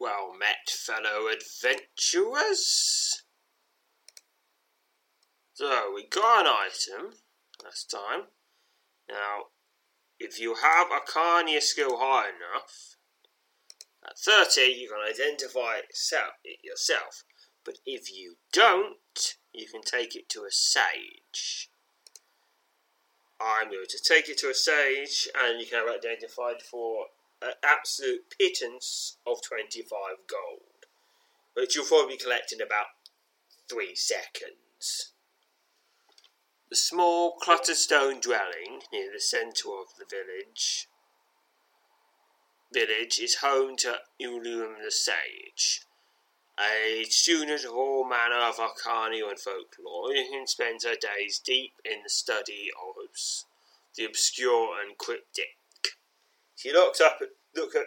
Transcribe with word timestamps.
Well 0.00 0.32
met, 0.36 0.70
fellow 0.70 1.28
adventurers. 1.28 3.22
So, 5.52 5.92
we 5.94 6.06
got 6.06 6.46
an 6.46 6.52
item 6.52 7.12
last 7.62 7.90
time. 7.90 8.28
Now, 9.10 9.48
if 10.18 10.40
you 10.40 10.54
have 10.54 10.88
a 10.90 10.94
Arcana 10.94 11.60
skill 11.60 11.98
high 11.98 12.30
enough, 12.30 12.96
at 14.02 14.18
30 14.18 14.62
you 14.62 14.88
can 14.88 15.00
identify 15.06 15.76
it 15.78 16.58
yourself. 16.64 17.24
But 17.62 17.78
if 17.84 18.10
you 18.10 18.36
don't, 18.54 19.36
you 19.52 19.66
can 19.66 19.82
take 19.82 20.16
it 20.16 20.30
to 20.30 20.44
a 20.44 20.50
sage. 20.50 21.70
I'm 23.38 23.70
going 23.70 23.84
to 23.86 23.98
take 24.02 24.30
it 24.30 24.38
to 24.38 24.50
a 24.50 24.54
sage, 24.54 25.28
and 25.38 25.60
you 25.60 25.66
can 25.66 25.86
have 25.86 25.94
identified 25.94 26.62
for 26.62 27.06
an 27.42 27.52
absolute 27.64 28.34
pittance 28.36 29.16
of 29.26 29.42
25 29.42 29.90
gold, 30.26 30.86
which 31.54 31.74
you'll 31.74 31.84
probably 31.84 32.16
collect 32.16 32.52
in 32.52 32.60
about 32.60 32.86
three 33.68 33.94
seconds. 33.94 35.12
The 36.68 36.76
small 36.76 37.32
cluttered 37.32 37.76
stone 37.76 38.20
dwelling 38.20 38.82
near 38.92 39.10
the 39.12 39.20
centre 39.20 39.70
of 39.70 39.88
the 39.98 40.04
village 40.08 40.88
village 42.72 43.18
is 43.18 43.36
home 43.36 43.76
to 43.76 43.98
Uluum 44.18 44.76
the 44.84 44.90
Sage, 44.90 45.82
a 46.58 47.04
student 47.08 47.64
of 47.64 47.72
all 47.72 48.08
manner 48.08 48.36
of 48.36 48.60
arcana 48.60 49.26
and 49.28 49.38
folklore, 49.38 50.12
who 50.14 50.46
spends 50.46 50.84
her 50.84 50.94
days 50.94 51.40
deep 51.44 51.72
in 51.84 52.02
the 52.02 52.10
study 52.10 52.68
of 52.80 53.06
the 53.96 54.04
obscure 54.04 54.80
and 54.80 54.96
cryptic. 54.96 55.56
She 56.60 56.74
looks 56.74 57.00
up 57.00 57.16
at 57.22 57.28
look 57.56 57.74
at 57.74 57.86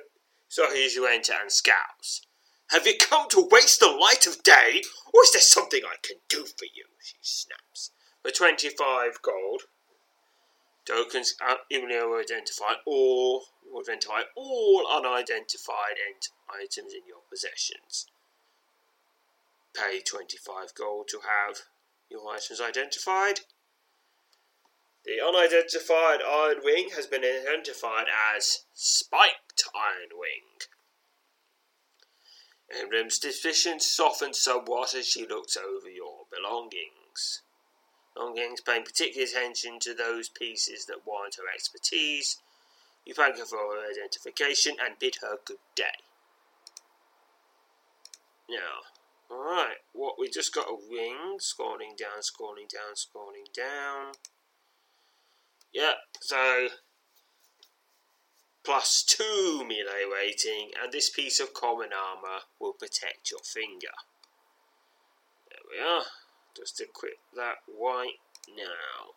Sohi 0.49 0.83
as 0.83 0.95
you 0.95 1.05
enter 1.05 1.33
and 1.39 1.51
scowls. 1.51 2.25
Have 2.71 2.87
you 2.87 2.95
come 2.97 3.29
to 3.29 3.47
waste 3.51 3.79
the 3.79 3.85
light 3.85 4.25
of 4.25 4.41
day, 4.41 4.81
or 5.13 5.23
is 5.23 5.31
there 5.31 5.41
something 5.41 5.81
I 5.85 5.97
can 6.01 6.17
do 6.27 6.43
for 6.43 6.65
you? 6.65 6.85
She 6.99 7.17
snaps. 7.21 7.91
For 8.23 8.31
twenty-five 8.31 9.21
gold, 9.21 9.63
tokens 10.85 11.35
uh, 11.39 11.57
Imlio 11.71 12.09
will 12.09 12.19
identify 12.19 12.73
all 12.87 13.43
identify 13.79 14.21
all 14.35 14.87
unidentified 14.91 15.97
ent- 16.09 16.29
items 16.49 16.93
in 16.93 17.01
your 17.07 17.21
possessions. 17.29 18.07
Pay 19.75 20.01
twenty-five 20.01 20.73
gold 20.73 21.09
to 21.09 21.19
have 21.19 21.59
your 22.09 22.27
items 22.27 22.59
identified. 22.59 23.41
The 25.05 25.19
unidentified 25.19 26.21
Iron 26.21 26.61
Wing 26.63 26.89
has 26.95 27.07
been 27.07 27.25
identified 27.25 28.07
as 28.35 28.65
Spiked 28.73 29.63
Iron 29.75 30.17
Wing. 30.17 30.63
Emblem's 32.71 33.19
suspicion 33.19 33.79
softened 33.79 34.35
somewhat 34.35 34.93
as 34.93 35.05
she 35.05 35.27
looks 35.27 35.57
over 35.57 35.89
your 35.89 36.25
belongings. 36.31 37.41
Belongings 38.15 38.61
paying 38.61 38.83
particular 38.83 39.27
attention 39.27 39.79
to 39.81 39.93
those 39.93 40.29
pieces 40.29 40.85
that 40.85 41.05
warrant 41.05 41.35
her 41.35 41.53
expertise. 41.53 42.41
You 43.05 43.13
thank 43.13 43.37
her 43.37 43.45
for 43.45 43.57
her 43.57 43.91
identification 43.91 44.75
and 44.83 44.97
bid 44.99 45.17
her 45.21 45.37
good 45.43 45.57
day. 45.75 45.99
Now, 48.49 48.85
alright, 49.29 49.77
what 49.91 50.15
we 50.17 50.29
just 50.29 50.53
got 50.53 50.69
a 50.69 50.77
ring, 50.89 51.39
scrolling 51.39 51.97
down, 51.97 52.21
scrolling 52.21 52.69
down, 52.69 52.95
scrolling 52.95 53.51
down. 53.53 54.13
Yep, 55.73 55.95
so 56.21 56.67
plus 58.63 59.03
two 59.03 59.63
melee 59.67 60.05
rating, 60.11 60.71
and 60.81 60.91
this 60.91 61.09
piece 61.09 61.39
of 61.39 61.53
common 61.53 61.89
armor 61.93 62.41
will 62.59 62.73
protect 62.73 63.31
your 63.31 63.41
finger. 63.43 63.93
There 65.49 65.59
we 65.71 65.79
are. 65.83 66.03
Just 66.55 66.79
equip 66.79 67.17
that 67.35 67.57
white 67.67 68.19
now. 68.47 69.13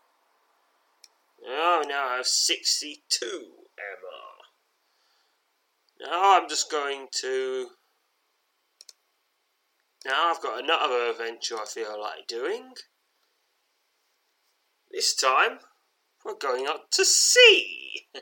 Oh, 1.46 1.84
now 1.86 2.08
I 2.08 2.16
have 2.16 2.26
62 2.26 3.26
MR. 3.26 4.36
Now 6.00 6.40
I'm 6.40 6.48
just 6.48 6.70
going 6.70 7.08
to. 7.20 7.68
Now 10.04 10.32
I've 10.32 10.42
got 10.42 10.62
another 10.62 11.10
adventure 11.10 11.56
I 11.56 11.66
feel 11.66 12.00
like 12.00 12.26
doing. 12.26 12.72
This 14.90 15.14
time 15.14 15.58
we're 16.26 16.34
going 16.34 16.66
out 16.66 16.90
to 16.92 17.04
sea. 17.04 18.06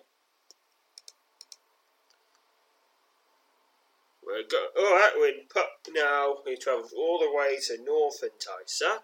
We're 4.26 4.42
go. 4.50 4.68
All 4.78 4.94
right, 4.94 5.12
we're 5.16 5.44
put 5.50 5.92
now. 5.94 6.36
We 6.46 6.56
travelled 6.56 6.92
all 6.96 7.18
the 7.18 7.30
way 7.30 7.58
to 7.66 7.84
North 7.84 8.22
Antissa, 8.24 9.00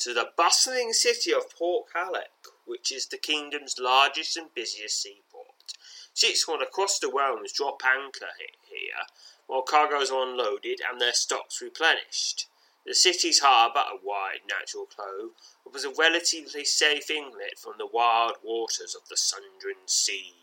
to 0.00 0.12
the 0.12 0.28
bustling 0.36 0.92
city 0.92 1.32
of 1.32 1.50
Port 1.58 1.86
Halleck, 1.94 2.28
which 2.66 2.92
is 2.92 3.06
the 3.06 3.16
kingdom's 3.16 3.76
largest 3.80 4.36
and 4.36 4.52
busiest 4.54 5.00
seaport. 5.00 5.72
Ships 6.14 6.46
want 6.46 6.62
across 6.62 6.98
the 6.98 7.10
realms, 7.10 7.52
drop 7.52 7.80
anchor 7.82 8.32
here, 8.68 9.06
while 9.46 9.62
cargoes 9.62 10.10
are 10.10 10.28
unloaded 10.28 10.80
and 10.88 11.00
their 11.00 11.14
stocks 11.14 11.62
replenished. 11.62 12.46
The 12.86 12.94
city's 12.94 13.40
harbour, 13.40 13.80
a 13.80 13.96
wide 14.02 14.40
natural 14.48 14.86
cove, 14.86 15.32
was 15.70 15.84
a 15.84 15.90
relatively 15.90 16.64
safe 16.64 17.10
inlet 17.10 17.58
from 17.58 17.74
the 17.78 17.86
wild 17.86 18.36
waters 18.42 18.94
of 18.94 19.08
the 19.08 19.16
Sundren 19.16 19.86
Sea. 19.86 20.34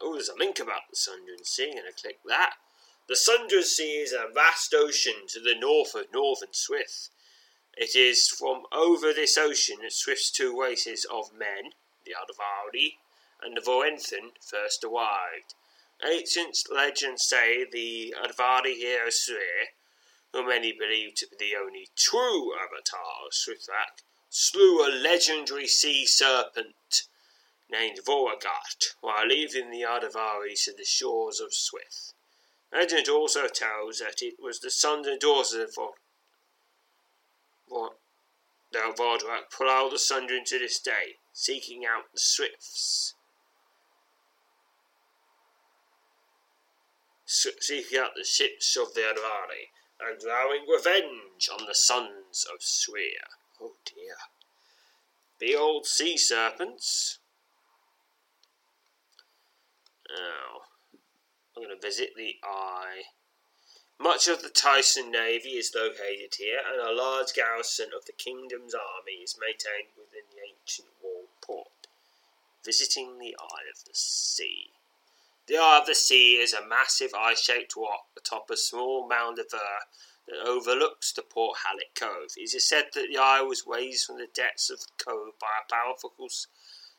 Oh, 0.00 0.14
there's 0.14 0.30
a 0.30 0.34
link 0.34 0.58
about 0.58 0.88
the 0.88 0.96
Sundren 0.96 1.44
Sea, 1.44 1.70
and 1.70 1.86
I 1.86 1.92
click 1.92 2.20
that. 2.26 2.54
The 3.06 3.14
Sundren 3.14 3.64
Sea 3.64 3.98
is 3.98 4.12
a 4.12 4.32
vast 4.32 4.72
ocean 4.72 5.26
to 5.28 5.40
the 5.40 5.54
north 5.54 5.94
of 5.94 6.12
northern 6.12 6.52
Swith. 6.52 7.10
It 7.76 7.94
is 7.94 8.28
from 8.28 8.64
over 8.72 9.12
this 9.12 9.36
ocean 9.36 9.78
that 9.82 9.92
Swith's 9.92 10.30
two 10.30 10.58
races 10.58 11.04
of 11.04 11.32
men, 11.32 11.72
the 12.04 12.14
Aldavari 12.14 12.98
and 13.42 13.56
the 13.56 13.60
Voenthin, 13.60 14.32
first 14.40 14.82
arrived. 14.84 15.54
Ancient 16.02 16.58
legends 16.70 17.26
say 17.26 17.64
the 17.70 18.14
Aldavari 18.18 18.76
here 18.76 19.06
are 19.06 19.10
Swear, 19.10 19.74
who 20.32 20.46
many 20.46 20.72
believe 20.72 21.14
to 21.16 21.26
be 21.26 21.36
the 21.38 21.56
only 21.56 21.88
true 21.96 22.54
avatar 22.54 23.26
of 23.26 23.32
Swithrak, 23.32 24.02
slew 24.28 24.86
a 24.86 24.88
legendary 24.88 25.66
sea 25.66 26.06
serpent 26.06 27.02
named 27.68 27.98
Voragat 28.04 28.94
while 29.00 29.26
leaving 29.26 29.70
the 29.70 29.82
Aldavari 29.82 30.54
to 30.64 30.72
the 30.72 30.84
shores 30.84 31.40
of 31.40 31.52
Swith. 31.52 32.12
Legend 32.72 33.08
also 33.08 33.48
tells 33.48 33.98
that 33.98 34.22
it 34.22 34.34
was 34.40 34.60
the 34.60 34.70
sons 34.70 35.06
and 35.06 35.20
daughters 35.20 35.54
of 35.54 35.74
Vod. 35.74 35.94
Vod. 37.70 37.90
Now 38.72 38.92
Vodrak 38.92 39.50
plough 39.50 39.88
the 39.88 39.96
Sundren 39.96 40.44
to 40.44 40.58
this 40.60 40.78
day, 40.78 41.16
seeking 41.32 41.84
out 41.84 42.12
the 42.12 42.20
Swifts. 42.20 43.14
Seeking 47.26 47.98
out 47.98 48.12
the 48.16 48.24
ships 48.24 48.76
of 48.76 48.94
the 48.94 49.00
Aldavari 49.00 49.70
and 50.06 50.22
vowing 50.22 50.66
revenge 50.68 51.48
on 51.52 51.66
the 51.66 51.74
sons 51.74 52.46
of 52.52 52.60
Swear. 52.60 53.28
Oh 53.60 53.74
dear. 53.84 54.16
The 55.38 55.56
old 55.56 55.86
sea 55.86 56.16
serpents. 56.16 57.18
Now, 60.10 60.62
I'm 61.56 61.62
going 61.62 61.74
to 61.74 61.80
visit 61.80 62.10
the 62.16 62.36
eye. 62.42 63.02
Much 63.98 64.28
of 64.28 64.42
the 64.42 64.48
Tysan 64.48 65.10
Navy 65.10 65.50
is 65.50 65.74
located 65.74 66.34
here, 66.38 66.58
and 66.72 66.80
a 66.80 66.92
large 66.92 67.34
garrison 67.34 67.90
of 67.94 68.06
the 68.06 68.12
kingdom's 68.12 68.74
army 68.74 69.22
is 69.22 69.38
maintained 69.38 69.92
within 69.96 70.24
the 70.32 70.40
ancient 70.40 70.88
walled 71.02 71.28
port. 71.42 71.86
Visiting 72.64 73.18
the 73.18 73.36
Eye 73.38 73.68
of 73.70 73.84
the 73.84 73.94
Sea. 73.94 74.70
The 75.50 75.58
Eye 75.58 75.80
of 75.80 75.86
the 75.86 75.96
Sea 75.96 76.34
is 76.34 76.52
a 76.52 76.64
massive 76.64 77.12
eye-shaped 77.12 77.74
rock 77.76 78.06
atop 78.16 78.50
a 78.50 78.56
small 78.56 79.08
mound 79.08 79.36
of 79.40 79.46
earth 79.52 79.88
that 80.28 80.46
overlooks 80.46 81.12
the 81.12 81.22
Port 81.22 81.58
Halleck 81.66 81.92
Cove. 81.98 82.30
It 82.36 82.54
is 82.54 82.68
said 82.68 82.90
that 82.94 83.08
the 83.10 83.18
eye 83.18 83.42
was 83.42 83.64
raised 83.66 84.06
from 84.06 84.18
the 84.18 84.28
depths 84.32 84.70
of 84.70 84.78
the 84.78 85.04
cove 85.04 85.32
by 85.40 85.48
a 85.58 85.68
powerful 85.68 86.12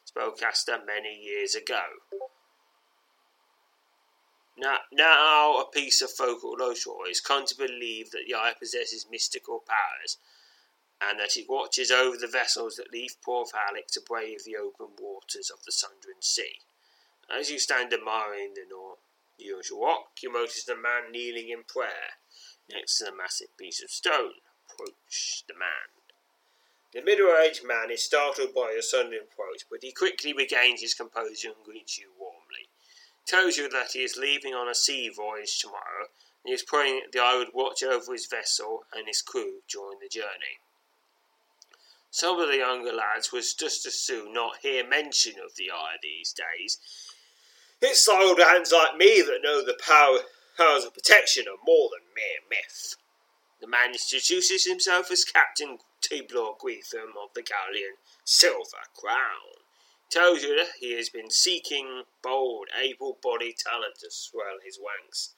spellcaster 0.06 0.86
many 0.86 1.18
years 1.18 1.56
ago. 1.56 1.82
Now, 4.58 4.80
now 4.92 5.62
a 5.62 5.72
piece 5.72 6.02
of 6.02 6.12
folklore 6.12 7.08
is 7.10 7.22
come 7.22 7.46
to 7.46 7.56
believe 7.56 8.12
that 8.12 8.26
the 8.28 8.36
eye 8.36 8.54
possesses 8.60 9.08
mystical 9.10 9.64
powers, 9.66 10.18
and 11.00 11.22
that 11.22 11.38
it 11.38 11.48
watches 11.48 11.90
over 11.90 12.18
the 12.18 12.28
vessels 12.28 12.76
that 12.76 12.92
leave 12.92 13.16
Port 13.24 13.52
Halleck 13.54 13.88
to 13.94 14.02
brave 14.06 14.44
the 14.44 14.58
open 14.58 14.88
waters 15.00 15.50
of 15.50 15.64
the 15.66 15.72
Sundering 15.72 16.20
Sea. 16.20 16.60
As 17.34 17.50
you 17.50 17.60
stand 17.60 17.94
admiring 17.94 18.54
the 18.54 18.66
north, 18.70 19.00
usual 19.38 19.82
rock, 19.82 20.18
you 20.22 20.32
notice 20.32 20.68
a 20.68 20.76
man 20.76 21.12
kneeling 21.12 21.50
in 21.50 21.64
prayer 21.64 22.20
next 22.70 22.98
to 22.98 23.06
the 23.06 23.16
massive 23.16 23.56
piece 23.58 23.82
of 23.82 23.90
stone. 23.90 24.42
Approach 24.72 25.44
the 25.48 25.54
man. 25.54 25.90
The 26.94 27.02
middle-aged 27.02 27.64
man 27.66 27.90
is 27.90 28.04
startled 28.04 28.54
by 28.54 28.72
your 28.74 28.82
sudden 28.82 29.14
approach, 29.14 29.66
but 29.70 29.80
he 29.82 29.92
quickly 29.92 30.34
regains 30.34 30.82
his 30.82 30.94
composure 30.94 31.50
and 31.56 31.66
greets 31.66 31.98
you 31.98 32.12
warmly 32.20 32.68
tells 33.26 33.58
you 33.58 33.70
that 33.70 33.92
he 33.94 34.04
is 34.04 34.18
leaving 34.18 34.54
on 34.54 34.68
a 34.68 34.76
sea 34.76 35.10
voyage 35.10 35.60
tomorrow, 35.60 36.08
and 36.44 36.50
he 36.50 36.54
is 36.54 36.64
praying 36.64 37.02
that 37.14 37.22
I 37.22 37.38
would 37.38 37.54
watch 37.54 37.84
over 37.84 38.12
his 38.14 38.26
vessel 38.26 38.84
and 38.94 39.08
his 39.08 39.22
crew 39.22 39.62
during 39.70 40.00
the 40.00 40.10
journey. 40.10 40.60
Some 42.10 42.40
of 42.40 42.50
the 42.50 42.58
younger 42.58 42.92
lads 42.92 43.32
would 43.32 43.46
just 43.58 43.86
as 43.86 43.96
soon 43.96 44.34
not 44.34 44.58
hear 44.62 44.86
mention 44.86 45.36
of 45.40 45.56
the 45.56 45.72
eye 45.72 45.96
these 46.02 46.34
days. 46.34 46.78
It's 47.82 48.08
old 48.08 48.40
hands 48.40 48.72
like 48.72 48.96
me 48.96 49.22
that 49.22 49.42
know 49.44 49.66
the 49.66 49.74
power, 49.74 50.20
powers 50.56 50.86
of 50.86 50.94
protection 50.94 51.46
are 51.48 51.58
more 51.66 51.90
than 51.92 52.14
mere 52.16 52.42
myth. 52.48 52.96
The 53.60 53.68
man 53.68 53.94
introduces 53.94 54.66
himself 54.66 55.10
as 55.10 55.24
Captain 55.24 55.80
Tibor 56.02 56.58
Guitham 56.60 57.14
of 57.22 57.34
the 57.34 57.42
galleon 57.42 57.96
Silver 58.24 58.86
Crown 58.96 59.62
tells 60.12 60.44
you 60.44 60.56
that 60.58 60.74
he 60.80 60.96
has 60.96 61.10
been 61.10 61.32
seeking 61.32 62.04
bold, 62.22 62.68
able 62.80 63.18
bodied 63.24 63.58
talent 63.58 63.96
to 64.02 64.12
swell 64.12 64.60
his 64.64 64.78
ranks. 64.78 65.34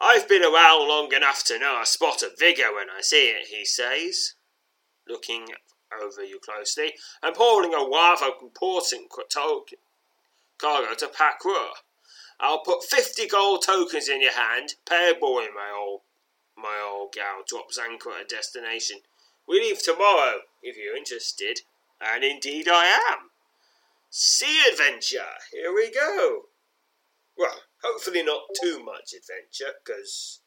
I've 0.00 0.28
been 0.28 0.42
around 0.42 0.88
long 0.88 1.12
enough 1.12 1.44
to 1.44 1.58
know 1.58 1.80
a 1.80 1.86
spot 1.86 2.22
of 2.22 2.38
vigour 2.38 2.74
when 2.74 2.88
I 2.90 3.02
see 3.02 3.28
it, 3.28 3.48
he 3.48 3.64
says, 3.64 4.34
looking 5.06 5.48
over 6.02 6.24
you 6.24 6.40
closely, 6.40 6.94
and 7.22 7.34
pulling 7.34 7.74
a 7.74 7.88
rather 7.88 8.32
important 8.40 9.10
cargo 10.60 10.94
to 10.94 11.06
Pakrur. 11.08 11.70
I'll 12.38 12.62
put 12.62 12.84
fifty 12.84 13.26
gold 13.26 13.62
tokens 13.64 14.08
in 14.08 14.20
your 14.22 14.32
hand, 14.32 14.74
payable 14.88 15.36
when 15.36 15.54
my 15.54 15.70
old 15.76 16.02
my 16.56 16.80
old 16.84 17.12
gal 17.12 17.42
drops 17.46 17.78
anchor 17.78 18.10
at 18.10 18.22
a 18.22 18.24
destination. 18.26 19.00
We 19.46 19.60
leave 19.60 19.82
tomorrow, 19.82 20.40
if 20.62 20.76
you're 20.76 20.96
interested, 20.96 21.60
and 22.00 22.22
indeed 22.22 22.68
I 22.68 22.86
am. 23.10 23.30
Sea 24.10 24.62
adventure! 24.70 25.38
Here 25.52 25.72
we 25.72 25.90
go! 25.90 26.42
Well, 27.36 27.62
hopefully 27.82 28.22
not 28.22 28.42
too 28.60 28.82
much 28.84 29.12
adventure, 29.12 29.74
because 29.84 30.40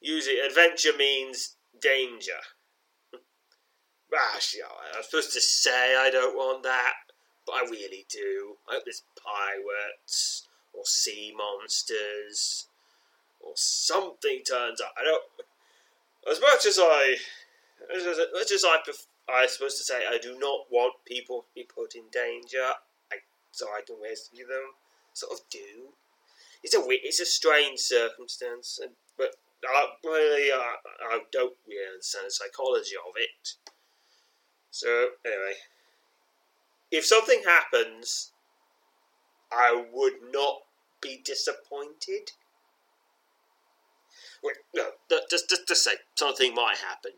usually 0.00 0.40
adventure 0.40 0.96
means 0.96 1.56
danger. 1.80 2.40
Gosh, 4.10 4.56
I 4.64 4.96
was 4.96 5.06
supposed 5.06 5.32
to 5.32 5.40
say 5.40 5.96
I 5.96 6.10
don't 6.10 6.36
want 6.36 6.62
that, 6.64 6.94
I 7.52 7.68
really 7.70 8.06
do. 8.08 8.56
I 8.68 8.74
hope 8.74 8.84
there's 8.84 9.02
pirates, 9.16 10.48
or 10.72 10.84
sea 10.84 11.34
monsters, 11.36 12.68
or 13.40 13.52
something 13.54 14.42
turns 14.48 14.80
up. 14.80 14.94
I 14.98 15.04
don't. 15.04 15.24
As 16.30 16.40
much 16.40 16.66
as 16.66 16.78
I. 16.80 17.16
As, 17.94 18.04
much 18.32 18.52
as 18.52 18.64
I 18.64 18.78
prefer 18.84 19.06
I'm 19.28 19.48
supposed 19.48 19.78
to 19.78 19.84
say 19.84 20.02
I 20.08 20.18
do 20.18 20.38
not 20.38 20.66
want 20.70 20.94
people 21.06 21.42
to 21.42 21.54
be 21.54 21.64
put 21.64 21.94
in 21.94 22.04
danger, 22.12 22.74
I, 23.12 23.16
so 23.52 23.66
I 23.66 23.80
can 23.86 23.96
rescue 24.02 24.46
them. 24.46 24.74
Sort 25.14 25.32
of 25.32 25.40
do. 25.50 25.92
It's 26.62 26.74
a 26.74 26.82
it's 26.88 27.20
a 27.20 27.26
strange 27.26 27.80
circumstance, 27.80 28.78
and, 28.82 28.92
but 29.18 29.34
I 29.64 29.86
really 30.04 30.50
I 30.52 31.20
don't 31.30 31.54
really 31.66 31.86
understand 31.92 32.26
the 32.26 32.30
psychology 32.30 32.96
of 32.96 33.12
it. 33.16 33.54
So 34.70 34.88
anyway, 35.24 35.54
if 36.92 37.04
something 37.04 37.42
happens, 37.44 38.30
I 39.50 39.84
would 39.92 40.32
not 40.32 40.60
be 41.00 41.20
disappointed. 41.24 42.32
Wait, 44.44 44.56
no, 44.74 44.90
just, 45.30 45.48
just, 45.48 45.66
just 45.66 45.84
say 45.84 45.92
something 46.14 46.54
might 46.54 46.76
happen. 46.78 47.12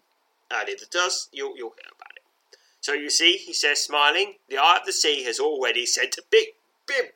And 0.51 0.69
if 0.69 0.83
it 0.83 0.91
does, 0.91 1.29
you'll, 1.33 1.57
you'll 1.57 1.75
hear 1.75 1.91
about 1.95 2.17
it. 2.17 2.59
So 2.81 2.93
you 2.93 3.11
see, 3.11 3.37
he 3.37 3.53
says, 3.53 3.83
smiling, 3.83 4.35
the 4.49 4.59
eye 4.59 4.79
of 4.81 4.87
the 4.87 4.93
sea 4.93 5.25
has 5.25 5.41
already 5.41 5.87
sent 5.87 6.17
a 6.19 6.23
big, 6.31 6.49
big 6.87 7.13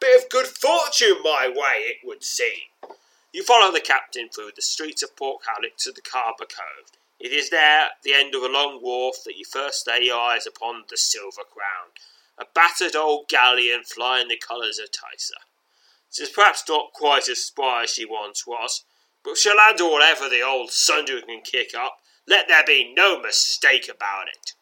bit 0.00 0.22
of 0.22 0.28
good 0.28 0.46
fortune 0.46 1.16
my 1.24 1.48
way, 1.48 1.82
it 1.82 1.96
would 2.04 2.22
seem. 2.22 2.68
You 3.32 3.42
follow 3.42 3.72
the 3.72 3.80
captain 3.80 4.28
through 4.28 4.50
the 4.54 4.62
streets 4.62 5.02
of 5.02 5.16
Port 5.16 5.42
Halleck 5.46 5.76
to 5.78 5.92
the 5.92 6.02
Harbour 6.12 6.46
Cove. 6.46 6.97
It 7.20 7.32
is 7.32 7.50
there, 7.50 7.90
the 8.04 8.14
end 8.14 8.34
of 8.34 8.42
a 8.42 8.48
long 8.48 8.80
wharf, 8.80 9.16
that 9.24 9.36
you 9.36 9.44
first 9.44 9.86
lay 9.86 10.02
your 10.02 10.18
eyes 10.18 10.46
upon 10.46 10.84
the 10.88 10.96
Silver 10.96 11.42
Crown, 11.42 11.90
a 12.38 12.44
battered 12.54 12.94
old 12.94 13.28
galleon 13.28 13.82
flying 13.82 14.28
the 14.28 14.36
colours 14.36 14.78
of 14.78 14.90
Tysa. 14.90 15.42
She 16.12 16.22
is 16.22 16.30
perhaps 16.30 16.62
not 16.68 16.92
quite 16.92 17.28
as 17.28 17.44
spry 17.44 17.82
as 17.84 17.90
she 17.90 18.04
once 18.04 18.46
was, 18.46 18.84
but 19.24 19.36
she'll 19.36 19.58
handle 19.58 19.90
whatever 19.90 20.28
the 20.28 20.42
old 20.42 20.70
Sunder 20.70 21.20
can 21.20 21.42
kick 21.42 21.74
up, 21.74 21.98
let 22.26 22.46
there 22.46 22.64
be 22.64 22.92
no 22.94 23.20
mistake 23.20 23.88
about 23.88 24.28
it. 24.28 24.52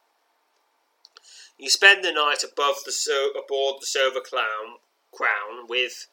You 1.59 1.71
spend 1.71 2.05
the 2.05 2.13
night 2.13 2.43
above 2.43 2.85
the 2.85 2.93
so- 2.93 3.31
aboard 3.31 3.81
the 3.81 3.87
Silver 3.87 4.21
Clown 4.21 4.79
Crown 5.13 5.67
with 5.69 6.09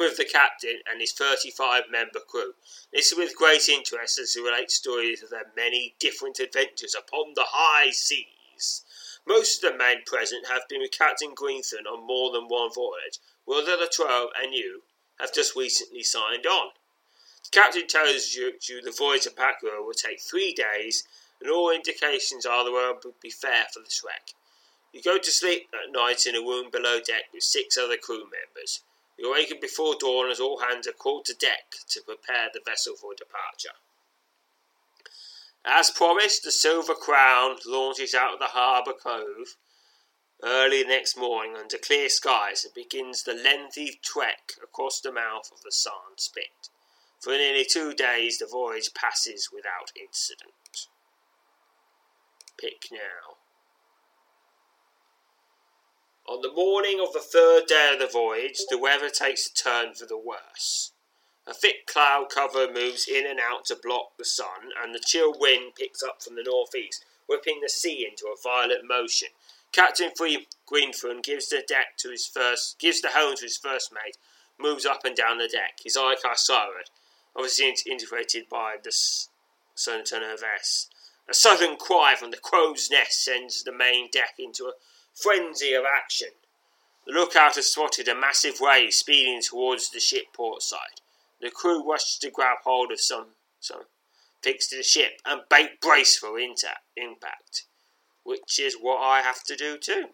with 0.00 0.16
the 0.16 0.24
captain 0.24 0.80
and 0.90 0.98
his 0.98 1.12
35 1.12 1.84
member 1.90 2.20
crew. 2.20 2.54
Listen 2.92 3.18
with 3.18 3.36
great 3.36 3.68
interest 3.68 4.18
as 4.18 4.32
he 4.32 4.40
relates 4.40 4.74
stories 4.74 5.22
of 5.22 5.28
their 5.28 5.52
many 5.54 5.94
different 6.00 6.40
adventures 6.40 6.96
upon 6.98 7.34
the 7.34 7.44
high 7.46 7.90
seas. 7.90 8.82
Most 9.26 9.62
of 9.62 9.72
the 9.72 9.76
men 9.76 9.98
present 10.06 10.46
have 10.48 10.62
been 10.70 10.80
with 10.80 10.96
Captain 10.96 11.34
Greenthorn 11.34 11.86
on 11.86 12.06
more 12.06 12.32
than 12.32 12.48
one 12.48 12.72
voyage, 12.72 13.18
while 13.44 13.62
the 13.62 13.74
other 13.74 13.86
twelve 13.86 14.30
and 14.42 14.54
you 14.54 14.84
have 15.20 15.34
just 15.34 15.54
recently 15.54 16.02
signed 16.02 16.46
on. 16.46 16.70
The 17.44 17.50
captain 17.50 17.86
tells 17.86 18.34
you, 18.34 18.54
you 18.66 18.80
the 18.80 18.90
voyage 18.90 19.24
to 19.24 19.30
Pakrur 19.30 19.84
will 19.84 19.92
take 19.92 20.22
three 20.22 20.54
days, 20.54 21.04
and 21.42 21.50
all 21.50 21.70
indications 21.70 22.46
are 22.46 22.64
the 22.64 22.72
world 22.72 23.04
will 23.04 23.16
be 23.22 23.28
fair 23.28 23.66
for 23.70 23.80
this 23.80 24.02
wreck. 24.02 24.32
You 24.94 25.02
go 25.02 25.18
to 25.18 25.30
sleep 25.30 25.68
at 25.74 25.92
night 25.92 26.24
in 26.24 26.34
a 26.34 26.40
room 26.40 26.70
below 26.70 27.00
deck 27.00 27.24
with 27.34 27.42
six 27.42 27.76
other 27.76 27.98
crew 27.98 28.24
members. 28.24 28.80
You 29.20 29.28
awaken 29.28 29.58
before 29.60 29.96
dawn 30.00 30.30
as 30.30 30.40
all 30.40 30.60
hands 30.60 30.88
are 30.88 30.92
called 30.92 31.26
to 31.26 31.34
deck 31.34 31.74
to 31.90 32.00
prepare 32.00 32.48
the 32.54 32.62
vessel 32.64 32.96
for 32.96 33.14
departure. 33.14 33.76
As 35.62 35.90
promised, 35.90 36.42
the 36.42 36.50
Silver 36.50 36.94
Crown 36.94 37.58
launches 37.66 38.14
out 38.14 38.32
of 38.32 38.38
the 38.38 38.46
harbour 38.46 38.94
cove 38.94 39.56
early 40.42 40.84
next 40.84 41.18
morning 41.18 41.54
under 41.54 41.76
clear 41.76 42.08
skies 42.08 42.64
and 42.64 42.72
begins 42.72 43.22
the 43.22 43.34
lengthy 43.34 44.00
trek 44.02 44.52
across 44.62 45.00
the 45.00 45.12
mouth 45.12 45.50
of 45.52 45.60
the 45.60 45.72
sand 45.72 46.16
Spit. 46.16 46.70
For 47.20 47.32
nearly 47.34 47.66
two 47.66 47.92
days 47.92 48.38
the 48.38 48.46
voyage 48.46 48.94
passes 48.94 49.50
without 49.52 49.92
incident. 50.00 50.88
Pick 52.58 52.88
now. 52.90 53.36
On 56.30 56.42
the 56.42 56.52
morning 56.52 57.00
of 57.00 57.12
the 57.12 57.18
third 57.18 57.66
day 57.66 57.90
of 57.92 57.98
the 57.98 58.06
voyage, 58.06 58.60
the 58.68 58.78
weather 58.78 59.10
takes 59.10 59.48
a 59.48 59.52
turn 59.52 59.94
for 59.94 60.06
the 60.06 60.16
worse. 60.16 60.92
A 61.44 61.52
thick 61.52 61.88
cloud 61.88 62.28
cover 62.32 62.70
moves 62.72 63.08
in 63.08 63.26
and 63.26 63.40
out 63.40 63.64
to 63.64 63.74
block 63.74 64.16
the 64.16 64.24
sun, 64.24 64.70
and 64.80 64.94
the 64.94 65.02
chill 65.04 65.34
wind 65.36 65.74
picks 65.74 66.04
up 66.04 66.22
from 66.22 66.36
the 66.36 66.44
northeast, 66.46 67.04
whipping 67.26 67.60
the 67.60 67.68
sea 67.68 68.06
into 68.08 68.26
a 68.26 68.40
violent 68.40 68.86
motion. 68.86 69.30
Captain 69.72 70.12
Free 70.16 70.46
Greenthorn 70.66 71.20
gives 71.20 71.48
the 71.48 71.64
deck 71.66 71.96
to 71.98 72.10
his 72.10 72.28
first, 72.28 72.78
gives 72.78 73.00
the 73.00 73.08
helm 73.08 73.34
to 73.34 73.42
his 73.46 73.56
first 73.56 73.92
mate, 73.92 74.16
moves 74.56 74.86
up 74.86 75.04
and 75.04 75.16
down 75.16 75.38
the 75.38 75.48
deck, 75.48 75.80
his 75.82 75.96
eye 75.96 76.14
cast 76.22 76.46
skyward 76.46 76.90
obviously 77.34 77.74
integrated 77.90 78.48
by 78.48 78.76
the 78.82 78.90
Sonatone 79.76 80.34
of 80.34 80.42
S. 80.42 80.88
A 81.28 81.34
sudden 81.34 81.76
cry 81.76 82.14
from 82.16 82.30
the 82.30 82.36
crow's 82.36 82.88
nest 82.90 83.24
sends 83.24 83.62
the 83.62 83.72
main 83.72 84.08
deck 84.12 84.34
into 84.38 84.66
a 84.66 84.72
frenzy 85.14 85.72
of 85.74 85.84
action. 85.84 86.30
The 87.06 87.12
lookout 87.12 87.56
has 87.56 87.72
spotted 87.72 88.08
a 88.08 88.14
massive 88.14 88.60
wave 88.60 88.94
speeding 88.94 89.42
towards 89.42 89.90
the 89.90 90.00
ship 90.00 90.26
port 90.32 90.62
side. 90.62 91.00
The 91.40 91.50
crew 91.50 91.88
rushes 91.88 92.18
to 92.18 92.30
grab 92.30 92.58
hold 92.64 92.92
of 92.92 93.00
some, 93.00 93.28
some 93.60 93.84
fixed 94.42 94.70
to 94.70 94.76
the 94.76 94.82
ship 94.82 95.20
and 95.24 95.42
bait 95.48 95.80
brace 95.80 96.16
for 96.18 96.38
impact, 96.38 97.64
which 98.22 98.58
is 98.58 98.74
what 98.74 98.98
I 98.98 99.22
have 99.22 99.42
to 99.44 99.56
do 99.56 99.78
too. 99.78 100.10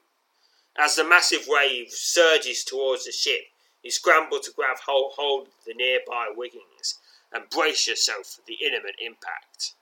As 0.79 0.97
the 0.97 1.05
massive 1.05 1.47
wave 1.49 1.91
surges 1.91 2.63
towards 2.63 3.05
the 3.05 3.13
ship, 3.13 3.47
you 3.83 3.91
scramble 3.91 4.41
to 4.41 4.53
grab 4.53 4.79
hold, 4.87 5.13
hold 5.17 5.49
of 5.49 5.55
the 5.67 5.75
nearby 5.75 6.31
wiggings 6.35 6.99
and 7.33 7.51
brace 7.51 7.87
yourself 7.89 8.27
for 8.27 8.43
the 8.47 8.59
imminent 8.65 8.97
impact. 8.99 9.75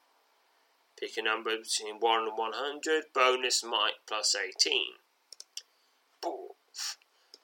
Pick 0.98 1.16
a 1.16 1.22
number 1.22 1.56
between 1.56 2.00
1 2.00 2.28
and 2.28 2.38
100, 2.38 3.04
bonus 3.12 3.64
might 3.64 3.94
plus 4.06 4.34
18. 4.34 4.94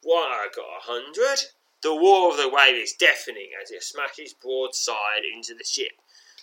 What, 0.02 0.30
I 0.30 0.48
got 0.54 0.64
a 0.64 0.90
100? 0.90 1.40
The 1.82 1.90
roar 1.90 2.30
of 2.30 2.36
the 2.36 2.48
wave 2.48 2.76
is 2.76 2.92
deafening 2.92 3.50
as 3.62 3.70
it 3.70 3.82
smashes 3.82 4.34
broadside 4.34 5.24
into 5.24 5.54
the 5.54 5.64
ship 5.64 5.92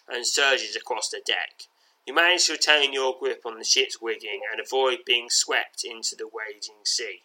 and 0.07 0.25
surges 0.25 0.75
across 0.75 1.09
the 1.09 1.21
deck. 1.25 1.63
You 2.05 2.13
manage 2.13 2.45
to 2.45 2.53
retain 2.53 2.93
your 2.93 3.17
grip 3.19 3.45
on 3.45 3.57
the 3.57 3.63
ship's 3.63 3.97
rigging 4.01 4.41
and 4.51 4.61
avoid 4.61 4.99
being 5.05 5.29
swept 5.29 5.83
into 5.83 6.15
the 6.15 6.25
raging 6.25 6.85
sea. 6.85 7.23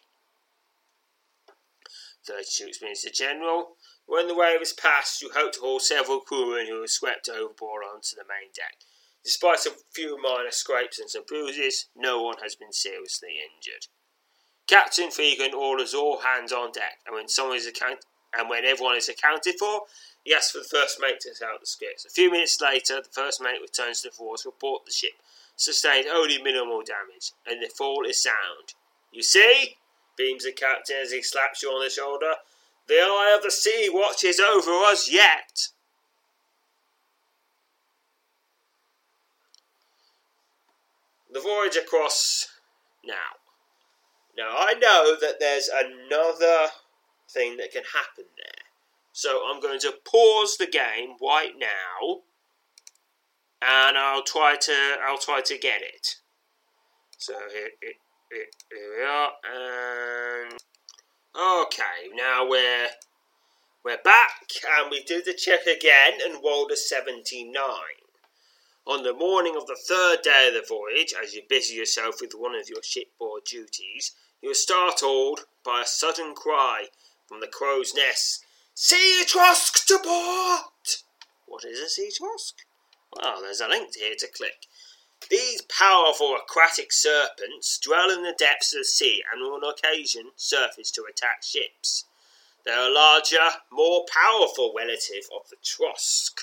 32 2.25 2.67
experience 2.67 3.03
the 3.03 3.09
general. 3.09 3.77
When 4.05 4.27
the 4.27 4.35
wave 4.35 4.59
has 4.59 4.73
passed, 4.73 5.21
you 5.21 5.31
hope 5.33 5.53
to 5.53 5.61
haul 5.61 5.79
several 5.79 6.19
crewmen 6.19 6.67
who 6.67 6.83
are 6.83 6.87
swept 6.87 7.29
overboard 7.29 7.83
onto 7.83 8.15
the 8.15 8.25
main 8.27 8.51
deck. 8.53 8.83
Despite 9.23 9.65
a 9.65 9.75
few 9.91 10.21
minor 10.21 10.51
scrapes 10.51 10.99
and 10.99 11.09
some 11.09 11.23
bruises, 11.25 11.87
no 11.95 12.21
one 12.21 12.37
has 12.43 12.55
been 12.55 12.73
seriously 12.73 13.39
injured. 13.39 13.87
Captain 14.67 15.09
Fegan 15.09 15.53
orders 15.53 15.93
all 15.93 16.19
hands 16.19 16.51
on 16.51 16.71
deck, 16.71 16.99
and 17.05 17.15
when 17.15 17.27
someone 17.27 17.57
is 17.57 17.67
account- 17.67 18.05
and 18.33 18.49
when 18.49 18.65
everyone 18.65 18.95
is 18.95 19.09
accounted 19.09 19.55
for, 19.59 19.87
he 20.23 20.33
asks 20.33 20.51
for 20.51 20.59
the 20.59 20.63
first 20.63 20.99
mate 20.99 21.19
to 21.19 21.45
out 21.45 21.59
the 21.59 21.65
scripts. 21.65 22.05
A 22.05 22.09
few 22.09 22.31
minutes 22.31 22.59
later, 22.61 23.01
the 23.01 23.09
first 23.09 23.41
mate 23.41 23.61
returns 23.61 24.01
to 24.01 24.09
the 24.09 24.15
fore 24.15 24.37
to 24.37 24.49
report 24.49 24.85
the 24.85 24.91
ship 24.91 25.13
sustained 25.55 26.07
only 26.07 26.41
minimal 26.41 26.81
damage, 26.81 27.31
and 27.45 27.61
the 27.61 27.67
fall 27.67 28.05
is 28.05 28.21
sound. 28.21 28.73
You 29.11 29.21
see, 29.21 29.77
beams 30.15 30.43
the 30.43 30.51
captain 30.51 30.97
as 31.01 31.11
he 31.11 31.21
slaps 31.21 31.61
you 31.61 31.69
on 31.69 31.83
the 31.83 31.89
shoulder. 31.89 32.35
The 32.87 32.95
eye 32.95 33.33
of 33.35 33.43
the 33.43 33.51
sea 33.51 33.89
watches 33.89 34.39
over 34.39 34.71
us 34.83 35.09
yet. 35.09 35.69
The 41.31 41.39
voyage 41.39 41.75
across 41.75 42.47
now. 43.03 43.42
Now 44.37 44.55
I 44.57 44.73
know 44.73 45.15
that 45.19 45.39
there's 45.39 45.69
another 45.69 46.69
thing 47.29 47.57
that 47.57 47.71
can 47.71 47.83
happen 47.83 48.25
there. 48.37 48.65
So 49.11 49.43
I'm 49.47 49.61
going 49.61 49.79
to 49.81 49.93
pause 50.09 50.57
the 50.57 50.65
game 50.65 51.15
right 51.21 51.53
now 51.57 52.21
and 53.61 53.97
I'll 53.97 54.23
try 54.23 54.55
to 54.55 54.95
I'll 55.05 55.17
try 55.17 55.41
to 55.41 55.57
get 55.57 55.81
it. 55.81 56.15
So 57.17 57.33
here, 57.53 57.69
here, 57.81 58.45
here 58.71 58.97
we 58.97 59.05
are 59.05 59.31
and 59.45 60.57
okay 61.35 62.09
now 62.15 62.47
we're 62.47 62.89
we're 63.85 64.01
back 64.03 64.47
and 64.79 64.89
we 64.89 65.03
do 65.03 65.21
the 65.21 65.33
check 65.33 65.65
again 65.65 66.19
and 66.25 66.43
rolled 66.43 66.71
a 66.71 66.77
79. 66.77 67.53
On 68.85 69.03
the 69.03 69.13
morning 69.13 69.55
of 69.57 69.67
the 69.67 69.77
third 69.87 70.21
day 70.23 70.47
of 70.47 70.53
the 70.53 70.65
voyage, 70.67 71.13
as 71.21 71.33
you 71.33 71.41
busy 71.49 71.75
yourself 71.75 72.15
with 72.21 72.31
one 72.33 72.55
of 72.55 72.69
your 72.69 72.81
shipboard 72.81 73.43
duties, 73.45 74.13
you 74.43 74.51
are 74.51 74.53
startled 74.53 75.45
by 75.63 75.81
a 75.81 75.87
sudden 75.87 76.35
cry 76.35 76.87
from 77.25 77.39
the 77.39 77.47
crow's 77.47 77.95
nest 77.95 78.45
Sea 78.75 79.23
Trosk 79.25 79.85
to 79.85 79.97
port! 80.03 81.03
What 81.45 81.63
is 81.63 81.79
a 81.79 81.87
sea 81.87 82.11
trosk? 82.11 82.55
Well, 83.15 83.41
there's 83.41 83.61
a 83.61 83.67
link 83.69 83.95
here 83.95 84.15
to 84.17 84.27
click. 84.27 84.65
These 85.29 85.61
powerful 85.61 86.35
aquatic 86.35 86.91
serpents 86.91 87.77
dwell 87.77 88.09
in 88.09 88.23
the 88.23 88.35
depths 88.37 88.73
of 88.73 88.79
the 88.79 88.85
sea 88.85 89.23
and 89.31 89.41
on 89.43 89.63
occasion 89.63 90.31
surface 90.35 90.91
to 90.91 91.05
attack 91.09 91.43
ships. 91.43 92.03
They 92.65 92.71
are 92.71 92.89
a 92.89 92.93
larger, 92.93 93.61
more 93.71 94.05
powerful 94.11 94.73
relative 94.75 95.29
of 95.33 95.47
the 95.49 95.57
trosk. 95.63 96.41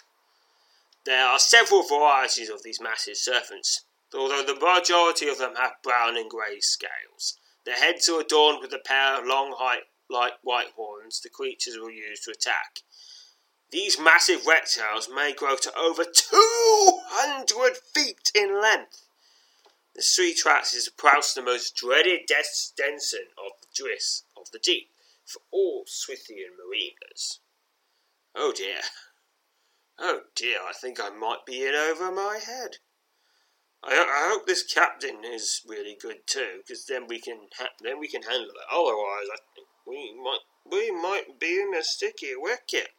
There 1.04 1.26
are 1.26 1.38
several 1.38 1.83
varieties 1.83 2.49
of 2.49 2.62
these 2.62 2.80
massive 2.80 3.16
serpents, 3.16 3.85
although 4.14 4.42
the 4.42 4.54
majority 4.54 5.28
of 5.28 5.37
them 5.38 5.57
have 5.57 5.83
brown 5.83 6.16
and 6.16 6.30
grey 6.30 6.61
scales. 6.61 7.37
Their 7.64 7.76
heads 7.76 8.09
are 8.09 8.21
adorned 8.21 8.61
with 8.61 8.73
a 8.73 8.79
pair 8.79 9.19
of 9.19 9.26
long, 9.26 9.55
high 9.59 9.81
like 10.09 10.35
white 10.43 10.73
horns 10.75 11.21
the 11.21 11.29
creatures 11.29 11.76
will 11.79 11.90
use 11.90 12.21
to 12.25 12.33
attack. 12.33 12.81
These 13.71 14.00
massive 14.00 14.47
reptiles 14.47 15.09
may 15.09 15.33
grow 15.33 15.57
to 15.57 15.79
over 15.79 16.05
200 16.05 17.76
feet 17.76 18.33
in 18.35 18.61
length. 18.61 19.07
The 19.95 20.02
sea 20.02 20.35
trosk 20.35 20.75
is 20.75 20.88
perhaps 20.88 21.35
the 21.35 21.43
most 21.43 21.76
dreaded 21.76 22.26
destination 22.26 23.29
of 23.38 23.52
the 23.61 23.69
driss 23.83 24.23
of 24.37 24.50
the 24.50 24.59
deep 24.59 24.90
for 25.25 25.43
all 25.52 25.85
Swithian 25.87 26.57
mariners. 26.59 27.38
Oh 28.35 28.52
dear. 28.52 28.81
Oh 29.99 30.23
dear, 30.35 30.59
I 30.67 30.73
think 30.73 30.99
I 30.99 31.11
might 31.11 31.45
be 31.47 31.64
in 31.64 31.75
over 31.75 32.11
my 32.11 32.38
head. 32.45 32.79
I, 33.82 33.92
I 33.92 34.28
hope 34.30 34.46
this 34.46 34.62
captain 34.62 35.25
is 35.25 35.62
really 35.66 35.96
good 36.00 36.26
too, 36.26 36.58
because 36.58 36.87
then 36.87 37.06
we 37.06 37.18
can 37.18 37.49
ha- 37.58 37.75
then 37.82 37.99
we 37.99 38.08
can 38.08 38.22
handle 38.22 38.50
it. 38.50 38.72
Otherwise, 38.72 39.28
I 39.32 39.38
think 39.54 39.68
we 39.87 40.14
might 40.14 40.40
we 40.70 40.90
might 40.90 41.40
be 41.40 41.60
in 41.60 41.75
a 41.75 41.82
sticky 41.82 42.34
wicket. 42.37 42.90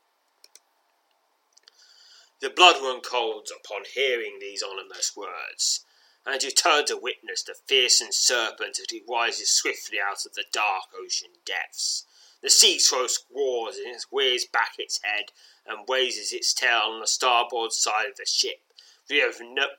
The 2.39 2.49
blood 2.49 2.77
run 2.81 3.01
cold 3.01 3.49
upon 3.55 3.83
hearing 3.93 4.39
these 4.39 4.63
ominous 4.63 5.15
words, 5.15 5.85
and 6.25 6.41
you 6.41 6.49
turn 6.49 6.85
to 6.85 6.97
witness 6.97 7.43
the 7.43 7.53
fearsome 7.67 8.11
serpent 8.11 8.79
as 8.79 8.87
he 8.89 9.03
rises 9.07 9.51
swiftly 9.51 9.99
out 9.99 10.25
of 10.25 10.33
the 10.33 10.45
dark 10.51 10.85
ocean 10.99 11.29
depths. 11.45 12.05
The 12.41 12.49
sea 12.49 12.79
trosk 12.79 13.21
roars 13.31 13.77
and 13.77 13.95
it 13.95 14.05
rears 14.11 14.45
back 14.45 14.73
its 14.79 14.99
head 15.03 15.25
and 15.67 15.87
raises 15.87 16.33
its 16.33 16.55
tail 16.55 16.89
on 16.89 16.99
the 16.99 17.05
starboard 17.05 17.71
side 17.71 18.07
of 18.09 18.17
the 18.17 18.25
ship. 18.25 18.70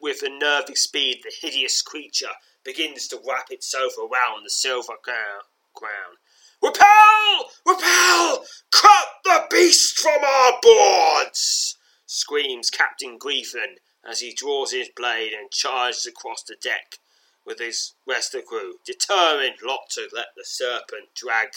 With 0.03 0.23
a 0.23 0.29
nervy 0.29 0.75
speed, 0.75 1.23
the 1.23 1.33
hideous 1.41 1.81
creature 1.81 2.35
begins 2.65 3.09
to 3.09 3.23
wrap 3.27 3.47
itself 3.51 3.95
around 3.97 4.45
the 4.45 4.51
silver 4.51 4.97
crown. 5.03 6.19
Repel! 6.61 7.51
Repel! 7.65 8.45
Cut 8.71 9.09
the 9.25 9.47
beast 9.51 9.99
from 9.99 10.23
our 10.23 10.61
boards! 10.61 11.79
screams 12.05 12.69
Captain 12.69 13.17
Griffin 13.17 13.79
as 14.05 14.21
he 14.21 14.35
draws 14.35 14.73
his 14.73 14.91
blade 14.95 15.33
and 15.33 15.51
charges 15.51 16.05
across 16.05 16.43
the 16.43 16.57
deck 16.57 16.99
with 17.47 17.59
his 17.59 17.95
rest 18.07 18.35
of 18.35 18.43
the 18.43 18.47
crew, 18.47 18.81
determined 18.85 19.57
not 19.63 19.89
to 19.93 20.09
let 20.13 20.35
the 20.37 20.45
serpent 20.45 21.15
drag, 21.15 21.49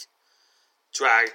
drag, 0.94 1.32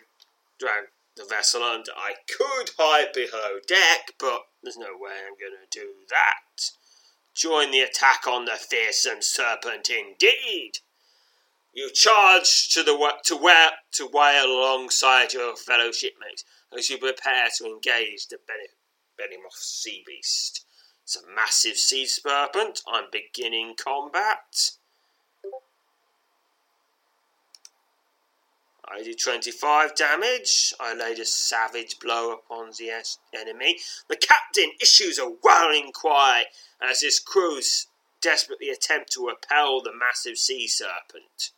drag 0.59 0.85
the 1.17 1.25
vessel 1.25 1.63
under. 1.63 1.93
I 1.95 2.15
could 2.27 2.71
hide 2.79 3.13
below 3.13 3.59
deck, 3.69 4.15
but 4.19 4.47
there's 4.63 4.77
no 4.77 4.97
way 4.99 5.13
I'm 5.27 5.39
going 5.39 5.59
to 5.61 5.79
do 5.79 5.89
that. 6.11 6.71
Join 7.35 7.71
the 7.71 7.81
attack 7.81 8.27
on 8.27 8.45
the 8.45 8.57
fearsome 8.57 9.23
serpent, 9.23 9.89
indeed. 9.89 10.79
You 11.73 11.91
charge 11.91 12.69
to 12.71 12.83
the 12.83 13.13
to 13.25 13.37
where 13.37 13.71
to 13.93 14.07
wail 14.07 14.47
alongside 14.47 15.33
your 15.33 15.57
fellow 15.57 15.93
shipmates 15.93 16.45
as 16.77 16.91
you 16.91 16.99
prepare 16.99 17.49
to 17.59 17.67
engage 17.67 18.27
the 18.27 18.39
behemoth 19.17 19.55
sea 19.55 20.03
beast. 20.07 20.65
It's 21.05 21.17
a 21.17 21.35
massive 21.35 21.77
sea 21.77 22.07
serpent. 22.07 22.83
I'm 22.87 23.05
beginning 23.11 23.75
combat. 23.77 24.73
I 28.93 29.03
do 29.03 29.15
25 29.15 29.95
damage. 29.95 30.75
I 30.81 30.95
laid 30.95 31.21
a 31.21 31.25
savage 31.25 31.99
blow 32.01 32.33
upon 32.33 32.71
the 32.71 32.91
enemy. 33.39 33.79
The 34.09 34.17
captain 34.17 34.73
issues 34.81 35.19
a 35.19 35.31
wailing 35.45 35.93
cry 35.93 36.47
as 36.83 37.01
his 37.01 37.21
crews 37.21 37.87
desperately 38.21 38.69
attempt 38.69 39.13
to 39.13 39.29
repel 39.29 39.81
the 39.81 39.93
massive 39.97 40.39
sea 40.39 40.67
serpent. 40.67 41.53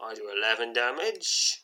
I 0.00 0.14
do 0.14 0.28
11 0.36 0.74
damage. 0.74 1.62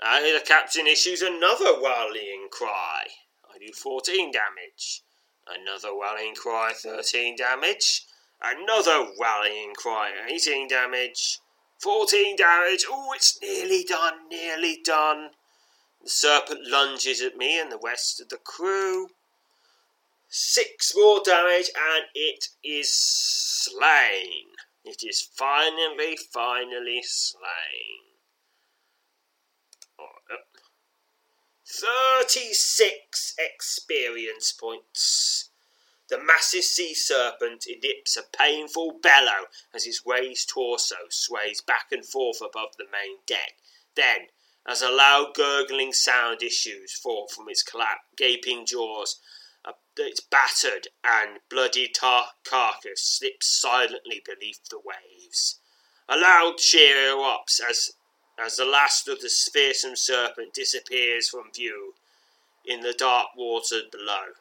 And 0.00 0.24
the 0.24 0.44
captain 0.44 0.86
issues 0.86 1.22
another 1.22 1.80
rallying 1.82 2.48
cry. 2.50 3.04
I 3.52 3.58
do 3.58 3.72
14 3.72 4.30
damage. 4.30 5.02
Another 5.46 5.90
rallying 6.00 6.34
cry, 6.34 6.72
13 6.74 7.36
damage. 7.36 8.06
Another 8.42 9.08
rallying 9.20 9.74
cry, 9.74 10.10
18 10.28 10.68
damage. 10.68 11.38
14 11.78 12.36
damage. 12.36 12.84
Oh, 12.88 13.12
it's 13.14 13.38
nearly 13.42 13.84
done, 13.84 14.28
nearly 14.30 14.80
done. 14.84 15.30
The 16.02 16.10
serpent 16.10 16.66
lunges 16.66 17.20
at 17.20 17.36
me 17.36 17.58
and 17.58 17.70
the 17.70 17.78
rest 17.82 18.20
of 18.20 18.28
the 18.28 18.36
crew. 18.36 19.08
Six 20.28 20.94
more 20.96 21.20
damage 21.24 21.70
and 21.76 22.06
it 22.14 22.48
is 22.62 22.92
slain. 22.92 24.46
It 24.84 25.02
is 25.02 25.22
finally, 25.22 26.16
finally 26.16 27.02
slain. 27.02 28.04
Uh, 29.98 30.36
36 31.66 33.34
experience 33.38 34.52
points. 34.52 35.50
The 36.14 36.22
massive 36.22 36.62
sea 36.62 36.94
serpent 36.94 37.66
emits 37.66 38.16
a 38.16 38.22
painful 38.22 39.00
bellow 39.02 39.48
as 39.74 39.84
his 39.84 40.06
raised 40.06 40.48
torso 40.48 41.08
sways 41.10 41.60
back 41.60 41.90
and 41.90 42.06
forth 42.06 42.40
above 42.40 42.76
the 42.76 42.86
main 42.86 43.18
deck. 43.26 43.58
Then, 43.96 44.28
as 44.64 44.80
a 44.80 44.92
loud 44.92 45.34
gurgling 45.34 45.92
sound 45.92 46.40
issues 46.40 46.92
forth 46.92 47.32
from 47.32 47.48
its 47.48 47.64
gaping 48.16 48.64
jaws, 48.64 49.18
its 49.96 50.20
battered 50.20 50.86
and 51.02 51.40
bloody 51.50 51.88
tar- 51.88 52.34
carcass 52.44 53.02
slips 53.02 53.48
silently 53.48 54.22
beneath 54.24 54.68
the 54.68 54.78
waves. 54.78 55.58
A 56.08 56.16
loud 56.16 56.58
cheer 56.58 56.94
erupts 56.94 57.60
as, 57.60 57.90
as 58.38 58.54
the 58.54 58.64
last 58.64 59.08
of 59.08 59.20
the 59.20 59.28
fearsome 59.52 59.96
serpent 59.96 60.54
disappears 60.54 61.28
from 61.28 61.52
view 61.52 61.96
in 62.64 62.82
the 62.82 62.92
dark 62.92 63.34
water 63.34 63.80
below. 63.90 64.34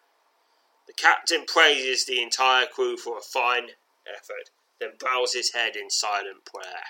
The 0.87 0.93
captain 0.93 1.45
praises 1.45 2.05
the 2.05 2.21
entire 2.21 2.65
crew 2.65 2.97
for 2.97 3.17
a 3.17 3.21
fine 3.21 3.69
effort, 4.07 4.49
then 4.79 4.91
bows 4.99 5.33
his 5.33 5.53
head 5.53 5.75
in 5.75 5.89
silent 5.89 6.45
prayer. 6.45 6.83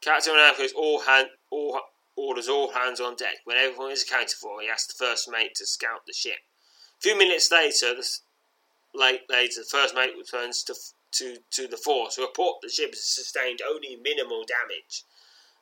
Captain 0.00 0.34
America 0.34 0.68
all, 0.76 1.00
hand, 1.00 1.28
all 1.50 1.80
orders 2.16 2.48
all 2.48 2.72
hands 2.72 3.00
on 3.00 3.16
deck. 3.16 3.38
When 3.44 3.56
everyone 3.56 3.92
is 3.92 4.02
accounted 4.02 4.36
for, 4.38 4.60
he 4.60 4.68
asks 4.68 4.92
the 4.92 5.04
first 5.04 5.28
mate 5.30 5.54
to 5.56 5.66
scout 5.66 6.06
the 6.06 6.12
ship. 6.12 6.38
A 6.98 7.02
few 7.02 7.16
minutes 7.16 7.50
later, 7.50 7.94
the, 7.94 8.08
late, 8.94 9.22
later, 9.28 9.60
the 9.60 9.68
first 9.70 9.94
mate 9.94 10.14
returns 10.16 10.62
to, 10.64 10.74
to, 11.12 11.38
to 11.50 11.68
the 11.68 11.76
fore 11.76 12.08
to 12.10 12.22
report 12.22 12.60
the 12.62 12.68
ship 12.68 12.90
has 12.90 13.04
sustained 13.04 13.60
only 13.68 13.96
minimal 13.96 14.44
damage 14.44 15.04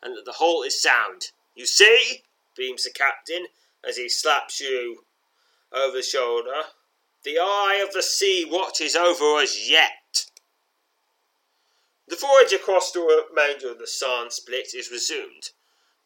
and 0.03 0.17
that 0.17 0.25
the 0.25 0.37
hull 0.39 0.63
is 0.63 0.81
sound. 0.81 1.31
You 1.55 1.67
see, 1.67 2.23
beams 2.57 2.85
the 2.85 2.91
captain 2.91 3.47
as 3.87 3.97
he 3.97 4.09
slaps 4.09 4.61
you 4.61 5.05
over 5.73 5.97
the 5.97 6.03
shoulder. 6.03 6.63
The 7.25 7.39
eye 7.39 7.83
of 7.87 7.93
the 7.93 8.03
sea 8.03 8.45
watches 8.49 8.95
over 8.95 9.37
us 9.37 9.69
yet. 9.69 10.27
The 12.07 12.17
voyage 12.17 12.53
across 12.53 12.93
the 12.93 13.01
remainder 13.01 13.71
of 13.71 13.79
the 13.79 13.87
San 13.87 14.31
Split 14.31 14.75
is 14.75 14.91
resumed. 14.91 15.51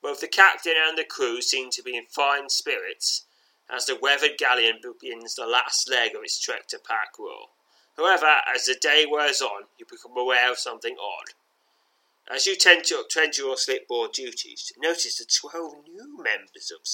Both 0.00 0.20
the 0.20 0.28
captain 0.28 0.74
and 0.76 0.96
the 0.96 1.04
crew 1.04 1.42
seem 1.42 1.70
to 1.70 1.82
be 1.82 1.96
in 1.96 2.06
fine 2.06 2.48
spirits 2.48 3.26
as 3.68 3.86
the 3.86 3.98
weathered 4.00 4.38
galleon 4.38 4.80
begins 4.80 5.34
the 5.34 5.46
last 5.46 5.90
leg 5.90 6.14
of 6.14 6.22
its 6.22 6.38
trek 6.38 6.68
to 6.68 6.78
Pakru. 6.78 7.48
However, 7.96 8.36
as 8.54 8.64
the 8.64 8.76
day 8.80 9.06
wears 9.10 9.42
on, 9.42 9.64
you 9.76 9.84
become 9.90 10.16
aware 10.16 10.50
of 10.52 10.58
something 10.58 10.96
odd. 10.98 11.34
As 12.32 12.46
you 12.46 12.54
tend 12.54 12.84
to, 12.84 13.04
tend 13.10 13.32
to 13.34 13.42
your 13.42 13.56
slipboard 13.56 14.12
duties, 14.12 14.72
notice 14.78 15.18
the 15.18 15.24
twelve 15.24 15.74
new 15.88 16.16
members 16.16 16.70
of, 16.70 16.86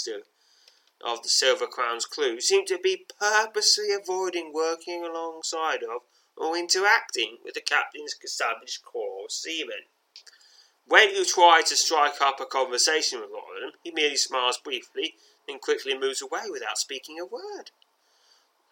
of 1.05 1.23
the 1.23 1.29
Silver 1.29 1.67
Crown's 1.67 2.07
crew 2.07 2.41
seem 2.41 2.65
to 2.67 2.79
be 2.79 3.05
purposely 3.21 3.93
avoiding 3.93 4.53
working 4.53 5.05
alongside 5.05 5.83
of 5.83 6.03
or 6.37 6.57
interacting 6.57 7.39
with 7.45 7.55
the 7.55 7.61
captain's 7.61 8.17
established 8.25 8.83
corps 8.85 9.25
of 9.25 9.31
seamen. 9.31 9.85
When 10.87 11.11
you 11.11 11.25
try 11.25 11.63
to 11.67 11.77
strike 11.77 12.21
up 12.21 12.41
a 12.41 12.47
conversation 12.47 13.21
with 13.21 13.31
one 13.31 13.43
of 13.57 13.63
them, 13.63 13.81
he 13.83 13.91
merely 13.91 14.17
smiles 14.17 14.59
briefly, 14.59 15.15
then 15.47 15.59
quickly 15.59 15.97
moves 15.97 16.21
away 16.21 16.51
without 16.51 16.79
speaking 16.79 17.19
a 17.21 17.25
word. 17.25 17.71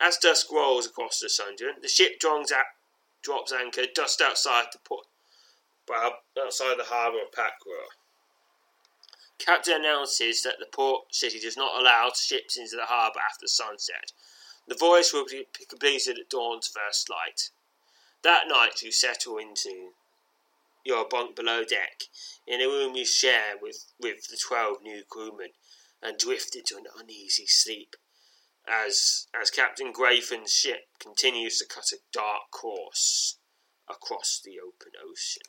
As 0.00 0.16
dusk 0.16 0.50
rolls 0.50 0.86
across 0.86 1.20
the 1.20 1.28
Sunderland, 1.28 1.78
the 1.82 1.88
ship 1.88 2.18
drops, 2.18 2.52
drops 3.22 3.52
anchor 3.52 3.84
just 3.94 4.20
outside 4.20 4.66
the 4.72 4.78
port, 4.78 5.06
well, 5.88 6.18
outside 6.42 6.78
the 6.78 6.84
harbour 6.84 7.18
of 7.18 7.30
Pakru. 7.30 8.01
Captain 9.44 9.74
announces 9.74 10.42
that 10.42 10.56
the 10.58 10.66
port 10.66 11.14
city 11.14 11.40
does 11.40 11.56
not 11.56 11.80
allow 11.80 12.10
ships 12.14 12.56
into 12.56 12.76
the 12.76 12.86
harbour 12.86 13.20
after 13.20 13.46
sunset. 13.46 14.12
The 14.68 14.76
voyage 14.76 15.12
will 15.12 15.26
be 15.26 15.46
completed 15.68 16.18
at 16.18 16.30
dawn's 16.30 16.68
first 16.68 17.10
light. 17.10 17.50
That 18.22 18.44
night 18.48 18.82
you 18.82 18.92
settle 18.92 19.38
into 19.38 19.90
your 20.84 21.08
bunk 21.08 21.34
below 21.34 21.64
deck 21.64 22.04
in 22.46 22.60
a 22.60 22.66
room 22.66 22.94
you 22.94 23.04
share 23.04 23.54
with, 23.60 23.86
with 24.00 24.28
the 24.28 24.36
twelve 24.36 24.82
new 24.82 25.02
crewmen 25.08 25.50
and 26.02 26.18
drift 26.18 26.54
into 26.54 26.76
an 26.76 26.84
uneasy 26.98 27.46
sleep 27.46 27.96
as 28.66 29.26
as 29.40 29.50
Captain 29.50 29.92
Grayfin's 29.92 30.54
ship 30.54 30.86
continues 31.00 31.58
to 31.58 31.66
cut 31.66 31.92
a 31.92 31.98
dark 32.12 32.50
course 32.52 33.38
across 33.88 34.40
the 34.44 34.58
open 34.60 34.92
ocean. 35.04 35.42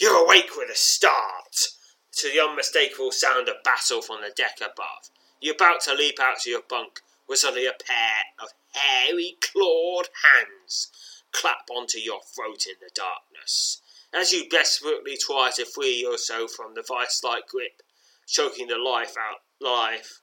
You're 0.00 0.24
awake 0.24 0.56
with 0.56 0.70
a 0.70 0.76
start 0.76 1.68
to 2.16 2.30
the 2.30 2.40
unmistakable 2.40 3.12
sound 3.12 3.48
of 3.48 3.62
battle 3.64 4.02
from 4.02 4.20
the 4.20 4.32
deck 4.34 4.58
above. 4.58 5.10
You're 5.40 5.54
about 5.54 5.80
to 5.82 5.94
leap 5.94 6.18
out 6.20 6.38
to 6.40 6.50
your 6.50 6.62
bunk 6.68 7.00
when 7.26 7.36
suddenly 7.36 7.66
a 7.66 7.72
pair 7.72 8.24
of 8.38 8.50
hairy 8.72 9.36
clawed 9.40 10.08
hands 10.22 10.90
clap 11.32 11.68
onto 11.70 11.98
your 11.98 12.20
throat 12.22 12.66
in 12.66 12.76
the 12.80 12.90
darkness. 12.94 13.80
As 14.12 14.32
you 14.32 14.48
desperately 14.48 15.16
try 15.16 15.50
to 15.56 15.64
free 15.64 16.00
yourself 16.00 16.52
from 16.52 16.74
the 16.74 16.84
vice-like 16.86 17.48
grip, 17.48 17.82
choking 18.26 18.68
the 18.68 18.78
life 18.78 19.16
out, 19.18 19.40
life, 19.60 20.20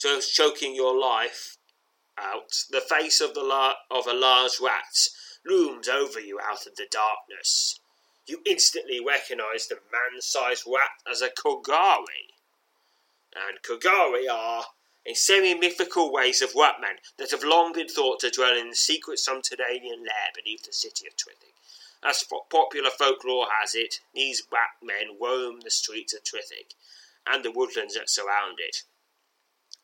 just 0.00 0.32
choking 0.34 0.74
your 0.74 0.98
life 0.98 1.56
out, 2.16 2.64
the 2.70 2.80
face 2.80 3.20
of 3.20 3.34
the 3.34 3.42
la- 3.42 3.74
of 3.90 4.06
a 4.06 4.14
large 4.14 4.60
rat 4.60 5.08
looms 5.44 5.88
over 5.88 6.20
you 6.20 6.38
out 6.40 6.66
of 6.66 6.76
the 6.76 6.86
darkness. 6.90 7.79
You 8.30 8.40
instantly 8.46 9.00
recognize 9.04 9.66
the 9.66 9.80
man-sized 9.90 10.62
rat 10.64 11.02
as 11.10 11.20
a 11.20 11.30
Kogari. 11.30 12.30
And 13.34 13.60
Kogari 13.60 14.30
are 14.30 14.66
a 15.04 15.14
semi-mythical 15.14 16.12
race 16.12 16.40
of 16.40 16.52
ratmen 16.52 16.98
that 17.18 17.32
have 17.32 17.42
long 17.42 17.72
been 17.72 17.88
thought 17.88 18.20
to 18.20 18.30
dwell 18.30 18.56
in 18.56 18.70
the 18.70 18.76
secret 18.76 19.18
subterranean 19.18 20.04
lair 20.04 20.30
beneath 20.32 20.62
the 20.62 20.72
city 20.72 21.08
of 21.08 21.16
Trithik. 21.16 21.54
As 22.04 22.24
popular 22.50 22.90
folklore 22.90 23.48
has 23.60 23.74
it, 23.74 23.98
these 24.14 24.44
ratmen 24.46 25.18
roam 25.20 25.62
the 25.64 25.70
streets 25.72 26.14
of 26.14 26.22
Trithik 26.22 26.74
and 27.26 27.44
the 27.44 27.50
woodlands 27.50 27.94
that 27.94 28.08
surround 28.08 28.58
it, 28.60 28.84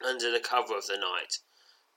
under 0.00 0.30
the 0.30 0.38
cover 0.38 0.76
of 0.76 0.87
the 0.87 0.96
night, 0.96 1.38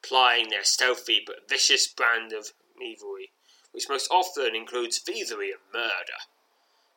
plying 0.02 0.50
their 0.50 0.64
stealthy 0.64 1.22
but 1.24 1.48
vicious 1.48 1.88
brand 1.88 2.34
of 2.34 2.54
thievery, 2.80 3.34
which 3.72 3.88
most 3.88 4.10
often 4.10 4.56
includes 4.56 4.98
thievery 4.98 5.52
and 5.52 5.62
murder. 5.72 6.18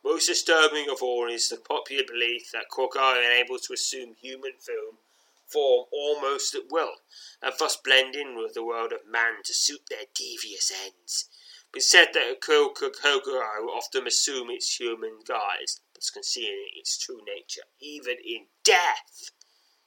Most 0.04 0.26
disturbing 0.26 0.90
of 0.90 1.02
all 1.02 1.30
is 1.30 1.48
the 1.48 1.56
popular 1.56 2.04
belief 2.04 2.50
that 2.52 2.68
Kogari 2.70 3.26
are 3.26 3.32
able 3.32 3.58
to 3.58 3.72
assume 3.72 4.14
human 4.14 4.54
film 4.58 4.98
form 5.46 5.86
almost 5.92 6.54
at 6.54 6.70
will, 6.70 6.94
and 7.42 7.52
thus 7.58 7.76
blend 7.76 8.16
in 8.16 8.34
with 8.36 8.54
the 8.54 8.64
world 8.64 8.92
of 8.92 9.06
man 9.06 9.42
to 9.44 9.54
suit 9.54 9.82
their 9.88 10.06
devious 10.14 10.72
ends 10.72 11.28
It 11.74 11.78
is 11.78 11.90
said 11.90 12.14
that 12.14 12.30
a 12.30 12.36
Kokoro 12.36 13.68
often 13.70 14.06
assume 14.06 14.50
its 14.50 14.78
human 14.80 15.20
guise, 15.24 15.80
thus 15.94 16.10
concealing 16.10 16.70
its 16.74 16.98
true 16.98 17.20
nature, 17.24 17.64
even 17.80 18.16
in 18.24 18.46
death. 18.64 19.30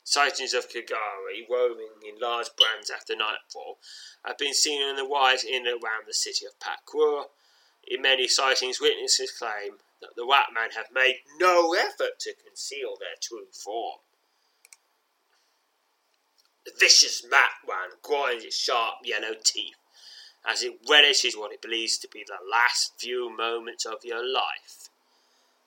Sightings 0.03 0.53
of 0.53 0.69
Kogari 0.69 1.49
roaming 1.49 1.99
in 2.07 2.19
large 2.19 2.55
bands 2.55 2.91
after 2.91 3.15
nightfall 3.15 3.79
have 4.23 4.37
been 4.37 4.53
seen 4.53 4.81
in 4.87 4.95
the 4.95 5.05
wide 5.05 5.43
in 5.43 5.67
and 5.67 5.83
around 5.83 6.05
the 6.05 6.13
city 6.13 6.45
of 6.45 6.59
Pakru. 6.59 7.25
In 7.87 8.01
many 8.01 8.27
sightings, 8.27 8.81
witnesses 8.81 9.31
claim 9.31 9.77
that 10.01 10.15
the 10.15 10.23
Ratmen 10.23 10.73
have 10.75 10.91
made 10.93 11.21
no 11.39 11.73
effort 11.73 12.19
to 12.19 12.33
conceal 12.33 12.95
their 12.99 13.15
true 13.21 13.47
form. 13.51 13.99
The 16.65 16.73
vicious 16.79 17.23
Matwan 17.25 18.01
grinds 18.01 18.43
its 18.43 18.57
sharp 18.57 18.95
yellow 19.03 19.35
teeth 19.43 19.75
as 20.47 20.63
it 20.63 20.79
relishes 20.89 21.35
what 21.35 21.51
it 21.51 21.61
believes 21.61 21.97
to 21.99 22.07
be 22.07 22.23
the 22.25 22.37
last 22.49 22.93
few 22.97 23.35
moments 23.35 23.85
of 23.85 24.03
your 24.03 24.23
life. 24.23 24.89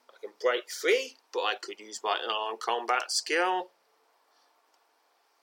I 0.08 0.18
can 0.20 0.30
break 0.40 0.70
free, 0.70 1.16
but 1.32 1.40
I 1.40 1.54
could 1.54 1.80
use 1.80 2.00
my 2.02 2.18
unarmed 2.22 2.60
combat 2.60 3.10
skill. 3.10 3.70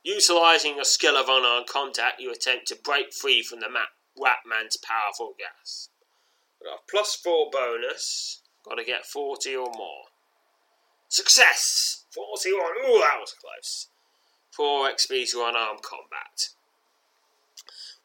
Utilizing 0.04 0.76
your 0.76 0.86
skill 0.86 1.18
of 1.18 1.28
unarmed 1.30 1.68
contact, 1.68 2.20
you 2.20 2.32
attempt 2.32 2.68
to 2.68 2.76
break 2.76 3.14
free 3.14 3.42
from 3.42 3.60
the 3.60 3.70
map, 3.70 3.90
Ratman's 4.18 4.78
powerful 4.78 5.34
gas. 5.38 5.90
Got 6.66 6.80
a 6.80 6.90
plus 6.90 7.16
four 7.16 7.52
bonus. 7.52 8.42
Got 8.68 8.76
to 8.76 8.84
get 8.84 9.06
40 9.06 9.56
or 9.56 9.72
more. 9.78 10.06
Success! 11.08 12.06
41. 12.10 12.60
Ooh, 12.60 13.00
that 13.02 13.20
was 13.20 13.36
close. 13.40 13.88
4 14.50 14.90
XP 14.90 15.32
to 15.32 15.46
unarmed 15.46 15.84
combat. 15.84 16.50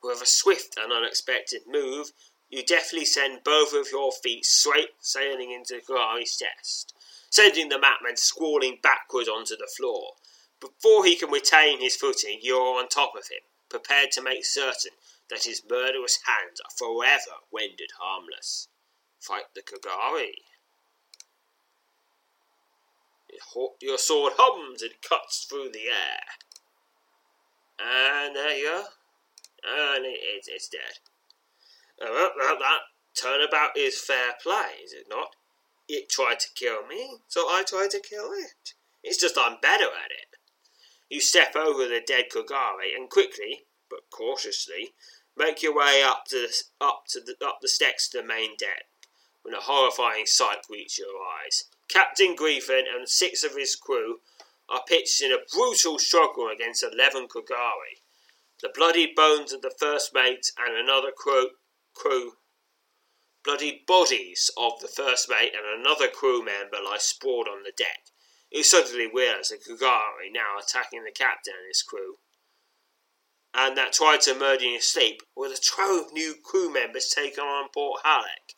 With 0.02 0.20
a 0.20 0.26
swift 0.26 0.76
and 0.76 0.92
unexpected 0.92 1.62
move, 1.66 2.12
you 2.50 2.62
deftly 2.62 3.06
send 3.06 3.44
both 3.44 3.72
of 3.72 3.88
your 3.90 4.12
feet 4.12 4.44
straight 4.44 4.90
sailing 5.00 5.52
into 5.52 5.80
Kogari's 5.80 6.36
chest, 6.36 6.92
sending 7.30 7.70
the 7.70 7.76
Matman 7.76 8.18
squalling 8.18 8.78
backwards 8.82 9.28
onto 9.28 9.56
the 9.56 9.70
floor. 9.74 10.14
Before 10.60 11.06
he 11.06 11.16
can 11.16 11.30
retain 11.30 11.80
his 11.80 11.96
footing, 11.96 12.40
you're 12.42 12.78
on 12.78 12.88
top 12.88 13.12
of 13.16 13.28
him, 13.28 13.40
prepared 13.70 14.10
to 14.12 14.22
make 14.22 14.44
certain 14.44 14.92
that 15.30 15.44
his 15.44 15.62
murderous 15.68 16.18
hands 16.26 16.60
are 16.60 16.76
forever 16.76 17.40
rendered 17.52 17.92
harmless. 17.98 18.68
Fight 19.20 19.44
the 19.54 19.62
Kagari. 19.62 20.32
Your 23.80 23.98
sword 23.98 24.34
hums 24.36 24.82
and 24.82 24.92
cuts 25.08 25.46
through 25.48 25.70
the 25.72 25.86
air. 25.88 26.20
And 27.78 28.34
there 28.34 28.56
you 28.56 28.64
go. 28.64 28.84
And 29.64 30.04
it, 30.04 30.18
it, 30.20 30.44
it's 30.48 30.68
dead. 30.68 30.98
Uh, 32.02 32.08
that, 32.12 32.56
that 32.58 32.80
turnabout 33.14 33.76
is 33.76 34.00
fair 34.00 34.32
play, 34.42 34.82
is 34.84 34.92
it 34.92 35.06
not? 35.08 35.36
It 35.88 36.08
tried 36.08 36.40
to 36.40 36.48
kill 36.54 36.86
me, 36.86 37.18
so 37.28 37.42
I 37.42 37.62
tried 37.66 37.90
to 37.90 38.00
kill 38.00 38.32
it. 38.32 38.74
It's 39.02 39.20
just 39.20 39.38
I'm 39.38 39.58
better 39.60 39.84
at 39.84 40.10
it. 40.10 40.36
You 41.08 41.20
step 41.20 41.56
over 41.56 41.88
the 41.88 42.00
dead 42.06 42.26
Kagari 42.32 42.94
and 42.96 43.10
quickly, 43.10 43.66
but 43.88 44.10
cautiously, 44.10 44.94
make 45.40 45.62
your 45.62 45.74
way 45.74 46.02
up 46.04 46.24
to 46.28 46.36
the, 46.36 46.84
up 46.84 47.04
to 47.08 47.20
the, 47.20 47.34
up 47.44 47.58
the 47.60 47.68
steps 47.68 48.08
to 48.10 48.18
the 48.18 48.26
main 48.26 48.50
deck 48.58 48.84
when 49.42 49.54
a 49.54 49.60
horrifying 49.60 50.26
sight 50.26 50.58
greets 50.68 50.98
your 50.98 51.16
eyes. 51.42 51.64
Captain 51.88 52.36
Griffin 52.36 52.84
and 52.94 53.08
six 53.08 53.42
of 53.42 53.56
his 53.56 53.74
crew 53.74 54.18
are 54.68 54.82
pitched 54.86 55.22
in 55.22 55.32
a 55.32 55.38
brutal 55.52 55.98
struggle 55.98 56.48
against 56.54 56.84
eleven 56.84 57.26
Kagari. 57.26 58.04
The 58.62 58.70
bloody 58.74 59.12
bones 59.16 59.52
of 59.52 59.62
the 59.62 59.74
first 59.80 60.10
mate 60.14 60.52
and 60.58 60.76
another 60.76 61.10
crew, 61.16 61.48
crew 61.94 62.32
bloody 63.42 63.82
bodies 63.88 64.50
of 64.58 64.72
the 64.80 64.88
first 64.88 65.28
mate 65.30 65.52
and 65.56 65.80
another 65.80 66.08
crew 66.08 66.44
member 66.44 66.76
lie 66.84 66.98
sprawled 66.98 67.48
on 67.48 67.62
the 67.64 67.72
deck. 67.76 68.12
He 68.50 68.62
suddenly 68.62 69.08
realized 69.12 69.52
that 69.52 69.64
Kagari 69.64 70.28
now 70.30 70.58
attacking 70.60 71.04
the 71.04 71.12
captain 71.12 71.54
and 71.56 71.68
his 71.68 71.82
crew, 71.82 72.16
and 73.54 73.76
that 73.76 73.92
tried 73.92 74.20
to 74.22 74.34
murder 74.34 74.64
in 74.64 74.74
his 74.74 74.86
sleep 74.86 75.22
were 75.36 75.48
the 75.48 75.56
twelve 75.56 76.12
new 76.12 76.34
crew 76.42 76.72
members 76.72 77.08
taken 77.08 77.44
on 77.44 77.68
Port 77.68 78.00
Halleck. 78.04 78.54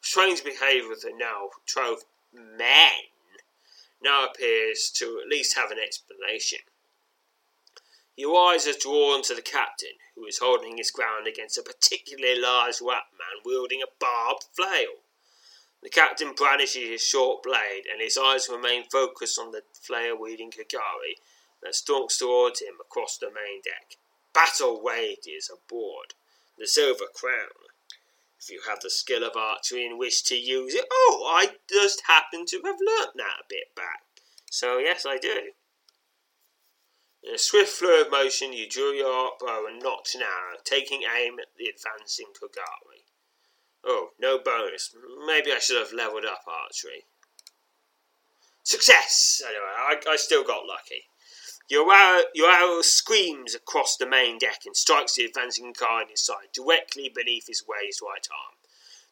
Strange 0.00 0.44
behaviour 0.44 0.92
of 0.92 1.00
the 1.00 1.12
now 1.16 1.48
twelve 1.66 2.04
men 2.32 2.92
now 4.02 4.26
appears 4.26 4.90
to 4.90 5.20
at 5.22 5.30
least 5.30 5.56
have 5.56 5.70
an 5.70 5.78
explanation. 5.78 6.58
Your 8.16 8.52
eyes 8.52 8.68
are 8.68 8.78
drawn 8.78 9.22
to 9.22 9.34
the 9.34 9.42
captain, 9.42 9.96
who 10.14 10.26
is 10.26 10.38
holding 10.38 10.76
his 10.76 10.90
ground 10.90 11.26
against 11.26 11.58
a 11.58 11.62
particularly 11.62 12.38
large 12.40 12.80
rat 12.80 13.04
man 13.18 13.42
wielding 13.44 13.82
a 13.82 13.90
barbed 13.98 14.44
flail. 14.54 15.00
The 15.82 15.90
captain 15.90 16.32
brandishes 16.32 16.88
his 16.88 17.02
short 17.02 17.42
blade, 17.42 17.84
and 17.90 18.00
his 18.00 18.16
eyes 18.16 18.48
remain 18.48 18.84
focused 18.84 19.38
on 19.38 19.50
the 19.50 19.62
flail 19.82 20.16
wielding 20.18 20.50
Kagari 20.50 21.16
that 21.62 21.74
stalks 21.74 22.18
towards 22.18 22.60
him 22.60 22.74
across 22.80 23.18
the 23.18 23.26
main 23.26 23.62
deck. 23.64 23.96
Battle 24.34 24.82
wages 24.82 25.48
aboard 25.48 26.14
the 26.58 26.66
Silver 26.66 27.06
Crown. 27.14 27.48
If 28.38 28.50
you 28.50 28.60
have 28.68 28.80
the 28.80 28.90
skill 28.90 29.24
of 29.24 29.36
archery 29.36 29.86
and 29.86 29.98
wish 29.98 30.20
to 30.22 30.34
use 30.34 30.74
it, 30.74 30.84
oh, 30.90 31.32
I 31.34 31.56
just 31.70 32.02
happen 32.06 32.44
to 32.46 32.56
have 32.56 32.76
learnt 32.78 33.16
that 33.16 33.40
a 33.40 33.48
bit 33.48 33.74
back. 33.74 34.02
So, 34.50 34.78
yes, 34.78 35.06
I 35.06 35.16
do. 35.16 35.52
In 37.22 37.34
a 37.34 37.38
swift 37.38 37.72
flow 37.72 38.02
of 38.02 38.10
motion, 38.10 38.52
you 38.52 38.68
drew 38.68 38.92
your 38.92 39.32
bow 39.40 39.66
and 39.66 39.82
nocked 39.82 40.14
an 40.14 40.20
arrow, 40.20 40.58
taking 40.62 41.04
aim 41.04 41.38
at 41.38 41.56
the 41.56 41.68
advancing 41.68 42.26
Kagari. 42.34 43.04
Oh, 43.82 44.10
no 44.18 44.38
bonus. 44.38 44.94
Maybe 45.26 45.50
I 45.50 45.58
should 45.58 45.78
have 45.78 45.92
levelled 45.92 46.26
up 46.26 46.42
archery. 46.46 47.06
Success! 48.62 49.42
Anyway, 49.46 49.62
I, 49.64 49.96
I 50.08 50.16
still 50.16 50.44
got 50.44 50.66
lucky. 50.66 51.04
Your 51.68 51.90
arrow, 51.92 52.82
screams 52.82 53.54
across 53.54 53.96
the 53.96 54.06
main 54.06 54.38
deck 54.38 54.66
and 54.66 54.76
strikes 54.76 55.14
the 55.14 55.24
advancing 55.24 55.72
car 55.72 56.02
in 56.02 56.08
his 56.08 56.24
side, 56.24 56.52
directly 56.52 57.08
beneath 57.08 57.46
his 57.46 57.64
raised 57.68 58.02
right 58.02 58.26
arm. 58.30 58.56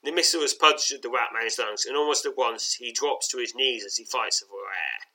The 0.05 0.12
missile 0.12 0.43
has 0.43 0.53
punctured 0.53 1.03
the 1.03 1.11
rat 1.11 1.31
man's 1.33 1.59
lungs, 1.59 1.87
and 1.87 1.97
almost 1.97 2.27
at 2.27 2.37
once 2.37 2.75
he 2.75 2.93
drops 2.93 3.29
to 3.29 3.38
his 3.38 3.55
knees 3.55 3.85
as 3.85 3.97
he 3.97 4.05
fights 4.05 4.41
for 4.41 4.67
air. 4.67 5.07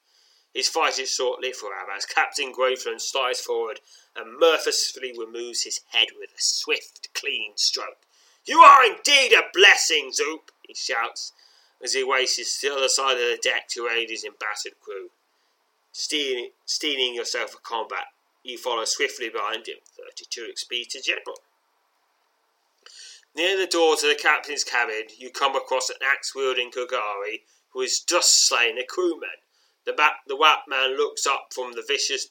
His 0.53 0.69
fight 0.69 0.97
is 0.97 1.11
short-lived, 1.11 1.61
however, 1.61 1.91
as 1.91 2.05
Captain 2.05 2.51
Graveland 2.51 3.01
slides 3.01 3.41
forward 3.41 3.81
and 4.15 4.39
mercilessly 4.39 5.13
removes 5.15 5.63
his 5.63 5.81
head 5.91 6.07
with 6.17 6.31
a 6.31 6.41
swift, 6.41 7.13
clean 7.13 7.53
stroke. 7.57 8.07
You 8.45 8.61
are 8.61 8.83
indeed 8.83 9.33
a 9.33 9.43
blessing, 9.53 10.11
Zoop, 10.13 10.51
he 10.63 10.73
shouts 10.73 11.33
as 11.83 11.93
he 11.93 12.01
races 12.01 12.57
to 12.57 12.69
the 12.69 12.75
other 12.75 12.87
side 12.87 13.17
of 13.17 13.29
the 13.29 13.39
deck 13.43 13.67
to 13.69 13.87
aid 13.87 14.09
his 14.09 14.23
embattled 14.23 14.79
crew. 14.79 15.11
Stealing, 15.97 17.15
yourself 17.15 17.53
for 17.53 17.57
combat, 17.57 18.05
you 18.43 18.55
follow 18.55 18.85
swiftly 18.85 19.29
behind 19.29 19.67
him, 19.67 19.77
32 19.97 20.53
XP 20.53 20.87
to 20.89 21.01
General. 21.01 21.41
Near 23.35 23.57
the 23.57 23.65
door 23.65 23.95
to 23.95 24.07
the 24.07 24.13
captain's 24.13 24.63
cabin, 24.63 25.05
you 25.17 25.31
come 25.31 25.55
across 25.55 25.89
an 25.89 25.95
axe-wielding 26.05 26.69
Kagari 26.69 27.41
who 27.71 27.81
has 27.81 27.99
just 27.99 28.47
slain 28.47 28.77
a 28.77 28.85
crewman. 28.85 29.41
The, 29.85 29.93
bat, 29.93 30.17
the 30.27 30.35
Wat 30.35 30.65
man 30.67 30.95
looks 30.95 31.25
up 31.25 31.47
from 31.49 31.73
the 31.73 31.83
vicious, 31.87 32.27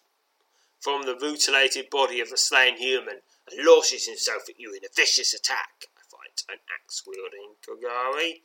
from 0.79 1.03
the 1.03 1.17
mutilated 1.21 1.91
body 1.91 2.21
of 2.21 2.31
the 2.31 2.37
slain 2.37 2.77
human 2.77 3.19
and 3.51 3.67
launches 3.67 4.07
himself 4.07 4.49
at 4.49 4.61
you 4.61 4.75
in 4.75 4.85
a 4.85 4.95
vicious 4.95 5.35
attack. 5.35 5.87
I 5.99 6.03
fight 6.09 6.45
an 6.49 6.61
axe 6.73 7.03
wielding 7.05 7.57
Kagari. 7.67 8.43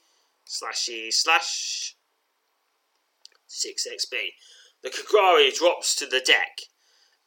Slashy 0.48 1.14
slash. 1.14 1.96
6 3.46 3.88
XP. 3.88 4.16
The 4.84 4.90
Kagari 4.90 5.56
drops 5.56 5.96
to 5.96 6.06
the 6.06 6.20
deck, 6.20 6.62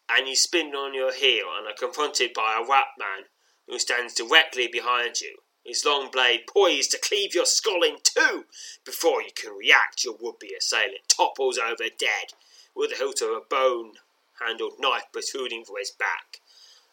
and 0.08 0.28
you 0.28 0.36
spin 0.36 0.74
on 0.74 0.94
your 0.94 1.12
heel 1.12 1.46
and 1.56 1.66
are 1.66 1.74
confronted 1.74 2.32
by 2.34 2.58
a 2.58 2.66
Wat 2.66 2.88
man 2.98 3.26
who 3.66 3.78
stands 3.78 4.14
directly 4.14 4.66
behind 4.68 5.20
you 5.20 5.38
his 5.64 5.84
long 5.84 6.10
blade 6.10 6.46
poised 6.46 6.90
to 6.90 6.98
cleave 6.98 7.34
your 7.34 7.46
skull 7.46 7.82
in 7.82 7.96
two. 8.02 8.44
Before 8.84 9.22
you 9.22 9.30
can 9.34 9.56
react, 9.56 10.04
your 10.04 10.14
would 10.20 10.38
be 10.38 10.54
assailant 10.54 11.08
topples 11.08 11.56
over 11.58 11.88
dead, 11.88 12.34
with 12.74 12.90
the 12.90 12.96
hilt 12.96 13.22
of 13.22 13.30
a 13.30 13.40
bone 13.40 13.94
handled 14.40 14.74
knife 14.78 15.06
protruding 15.10 15.64
from 15.64 15.76
his 15.78 15.90
back. 15.90 16.40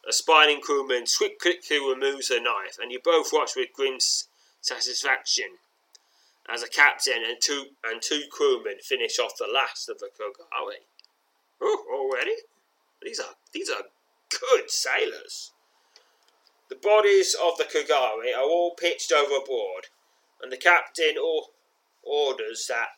A 0.08 0.14
spinning 0.14 0.62
crewman 0.62 1.06
quickly 1.06 1.80
removes 1.80 2.30
the 2.30 2.40
knife, 2.40 2.78
and 2.80 2.94
you 2.94 3.00
both 3.04 3.34
watch 3.34 3.58
with 3.58 3.74
grim 3.74 4.00
satisfaction 4.62 5.58
as 6.52 6.62
a 6.62 6.68
captain 6.68 7.24
and 7.26 7.38
two 7.40 7.68
and 7.84 8.02
two 8.02 8.24
crewmen 8.30 8.78
finish 8.82 9.18
off 9.20 9.38
the 9.38 9.48
last 9.52 9.88
of 9.88 10.00
the 10.00 10.08
Kagari. 10.08 10.84
Oh, 11.62 11.86
already? 11.94 12.36
These 13.02 13.20
are 13.20 13.36
these 13.54 13.70
are 13.70 13.84
good 14.30 14.70
sailors. 14.70 15.52
The 16.70 16.76
bodies 16.76 17.36
of 17.42 17.58
the 17.58 17.64
Kagari 17.64 18.36
are 18.36 18.44
all 18.44 18.76
pitched 18.76 19.12
overboard, 19.12 19.88
and 20.42 20.52
the 20.52 20.58
captain 20.58 21.18
or- 21.18 21.50
orders 22.04 22.68
that 22.68 22.98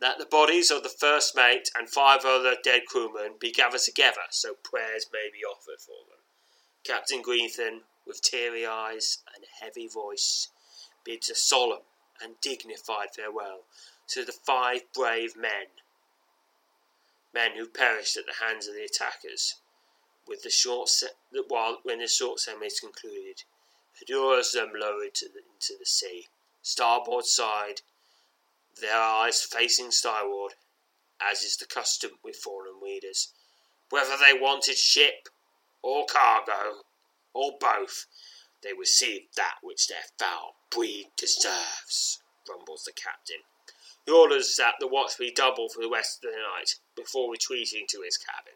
that 0.00 0.18
the 0.18 0.26
bodies 0.26 0.70
of 0.70 0.82
the 0.82 0.88
first 0.88 1.36
mate 1.36 1.70
and 1.74 1.88
five 1.88 2.24
other 2.24 2.56
dead 2.62 2.82
crewmen 2.86 3.34
be 3.38 3.52
gathered 3.52 3.80
together 3.80 4.26
so 4.30 4.54
prayers 4.54 5.06
may 5.12 5.30
be 5.32 5.44
offered 5.44 5.80
for 5.80 6.04
them. 6.10 6.18
Captain 6.84 7.22
Greenton, 7.22 7.82
with 8.06 8.20
teary 8.20 8.66
eyes 8.66 9.18
and 9.34 9.44
heavy 9.60 9.86
voice, 9.86 10.48
bids 11.04 11.30
a 11.30 11.34
solemn 11.34 11.82
and 12.24 12.40
dignified 12.40 13.08
farewell 13.14 13.64
to 14.08 14.24
the 14.24 14.32
five 14.32 14.80
brave 14.94 15.36
men, 15.36 15.66
men 17.32 17.52
who 17.56 17.66
perished 17.66 18.16
at 18.16 18.24
the 18.26 18.44
hands 18.44 18.66
of 18.66 18.74
the 18.74 18.84
attackers 18.84 19.56
with 20.26 20.42
the 20.42 20.50
short 20.50 20.88
se- 20.88 21.08
while 21.48 21.78
when 21.82 21.98
the 21.98 22.08
short 22.08 22.40
ceremony 22.40 22.68
is 22.68 22.80
concluded, 22.80 23.42
adores 24.00 24.52
them 24.52 24.72
lowered 24.74 25.14
the, 25.14 25.40
into 25.52 25.78
the 25.78 25.86
sea, 25.86 26.26
starboard 26.62 27.26
side, 27.26 27.82
their 28.80 28.98
eyes 28.98 29.42
facing 29.42 29.90
skyward, 29.90 30.54
as 31.20 31.42
is 31.42 31.56
the 31.56 31.66
custom 31.66 32.12
with 32.24 32.36
fallen 32.36 32.80
readers, 32.82 33.32
whether 33.90 34.16
they 34.16 34.32
wanted 34.38 34.76
ship 34.76 35.28
or 35.82 36.06
cargo 36.06 36.82
or 37.34 37.52
both. 37.60 38.06
They 38.62 38.72
received 38.72 39.36
that 39.36 39.56
which 39.62 39.88
their 39.88 39.98
foul 40.18 40.56
breed 40.74 41.06
deserves, 41.16 42.20
grumbles 42.46 42.84
the 42.84 42.92
captain. 42.92 43.42
He 44.04 44.12
orders 44.12 44.54
that 44.56 44.74
the 44.80 44.88
watch 44.88 45.16
be 45.18 45.30
doubled 45.30 45.72
for 45.72 45.80
the 45.80 45.88
rest 45.88 46.24
of 46.24 46.30
the 46.30 46.36
night 46.36 46.76
before 46.96 47.30
retreating 47.30 47.86
to 47.88 48.02
his 48.02 48.18
cabin. 48.18 48.54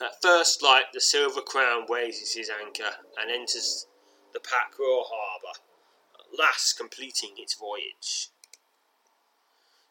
At 0.00 0.22
first 0.22 0.62
light, 0.62 0.86
the 0.92 1.00
Silver 1.00 1.42
Crown 1.42 1.86
raises 1.88 2.32
his 2.32 2.50
anchor 2.50 2.96
and 3.20 3.30
enters 3.30 3.86
the 4.32 4.40
Packraw 4.40 5.04
harbour, 5.06 5.60
at 6.18 6.38
last 6.38 6.74
completing 6.74 7.34
its 7.36 7.54
voyage. 7.54 8.30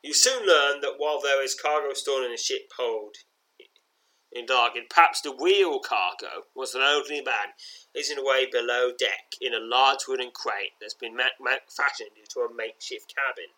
You 0.01 0.13
soon 0.13 0.47
learn 0.47 0.81
that 0.81 0.95
while 0.97 1.21
there 1.21 1.43
is 1.43 1.53
cargo 1.53 1.93
stored 1.93 2.25
in 2.25 2.31
the 2.31 2.37
ship 2.37 2.71
hold 2.75 3.17
in 4.31 4.45
Dargin, 4.45 4.89
perhaps 4.89 5.21
the 5.21 5.35
real 5.35 5.79
cargo 5.79 6.47
was 6.55 6.73
an 6.73 6.81
elderly 6.81 7.21
man 7.21 7.53
hidden 7.93 8.17
away 8.17 8.45
below 8.45 8.91
deck 8.97 9.35
in 9.41 9.53
a 9.53 9.59
large 9.59 10.07
wooden 10.07 10.31
crate 10.31 10.73
that's 10.79 10.93
been 10.93 11.17
fashioned 11.67 12.17
into 12.17 12.39
a 12.39 12.53
makeshift 12.53 13.13
cabin. 13.13 13.51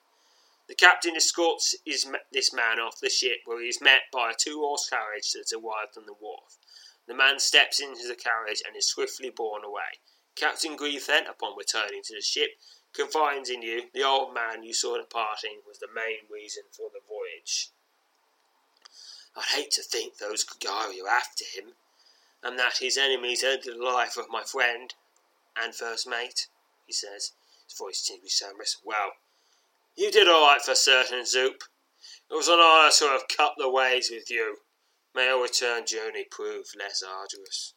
The 0.67 0.75
captain 0.75 1.15
escorts 1.15 1.75
his, 1.85 2.07
this 2.31 2.53
man 2.53 2.79
off 2.79 2.99
the 2.99 3.09
ship, 3.09 3.41
where 3.45 3.61
he 3.61 3.67
is 3.67 3.81
met 3.81 4.03
by 4.11 4.31
a 4.31 4.35
two 4.35 4.59
horse 4.59 4.89
carriage 4.89 5.33
that's 5.33 5.53
arrived 5.53 5.97
on 5.97 6.05
the 6.05 6.13
wharf. 6.19 6.57
The 7.05 7.13
man 7.13 7.39
steps 7.39 7.79
into 7.79 8.07
the 8.07 8.15
carriage 8.15 8.63
and 8.65 8.75
is 8.75 8.87
swiftly 8.87 9.29
borne 9.29 9.63
away. 9.63 9.99
Captain 10.35 10.75
Grieve 10.75 11.05
then, 11.05 11.27
upon 11.27 11.57
returning 11.57 12.01
to 12.03 12.15
the 12.15 12.21
ship, 12.21 12.51
confides 12.93 13.49
in 13.49 13.61
you 13.61 13.89
the 13.93 14.03
old 14.03 14.33
man 14.33 14.63
you 14.63 14.73
saw 14.73 14.97
departing 14.97 15.61
was 15.67 15.79
the 15.79 15.87
main 15.93 16.25
reason 16.31 16.63
for 16.71 16.89
the 16.93 17.01
voyage. 17.07 17.69
I'd 19.35 19.55
hate 19.55 19.71
to 19.71 19.83
think 19.83 20.17
those 20.17 20.45
Kagari 20.45 21.01
are 21.03 21.09
after 21.09 21.45
him, 21.45 21.73
and 22.43 22.59
that 22.59 22.77
his 22.77 22.97
enemies 22.97 23.43
ended 23.43 23.75
the 23.77 23.83
life 23.83 24.17
of 24.17 24.29
my 24.29 24.43
friend 24.43 24.93
and 25.61 25.73
first 25.73 26.07
mate, 26.07 26.47
he 26.85 26.93
says, 26.93 27.31
his 27.67 27.77
voice 27.77 28.01
tingling 28.01 28.29
sonorous. 28.29 28.77
Well, 28.83 29.13
you 29.95 30.11
did 30.11 30.27
all 30.27 30.47
right 30.47 30.61
for 30.61 30.75
certain, 30.75 31.25
Zoop. 31.25 31.63
It 32.29 32.33
was 32.33 32.47
an 32.47 32.59
honour 32.59 32.91
to 32.91 33.05
have 33.05 33.27
cut 33.35 33.53
the 33.57 33.69
ways 33.69 34.09
with 34.11 34.29
you. 34.29 34.57
May 35.15 35.29
our 35.29 35.41
return 35.41 35.85
journey 35.85 36.25
prove 36.29 36.65
less 36.77 37.03
arduous. 37.03 37.73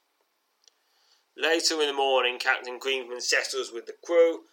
Later 1.36 1.80
in 1.82 1.88
the 1.88 1.92
morning, 1.92 2.38
Captain 2.38 2.78
Greenman 2.78 3.20
settles 3.20 3.70
with 3.70 3.84
the 3.84 3.94
crew, 4.04 4.44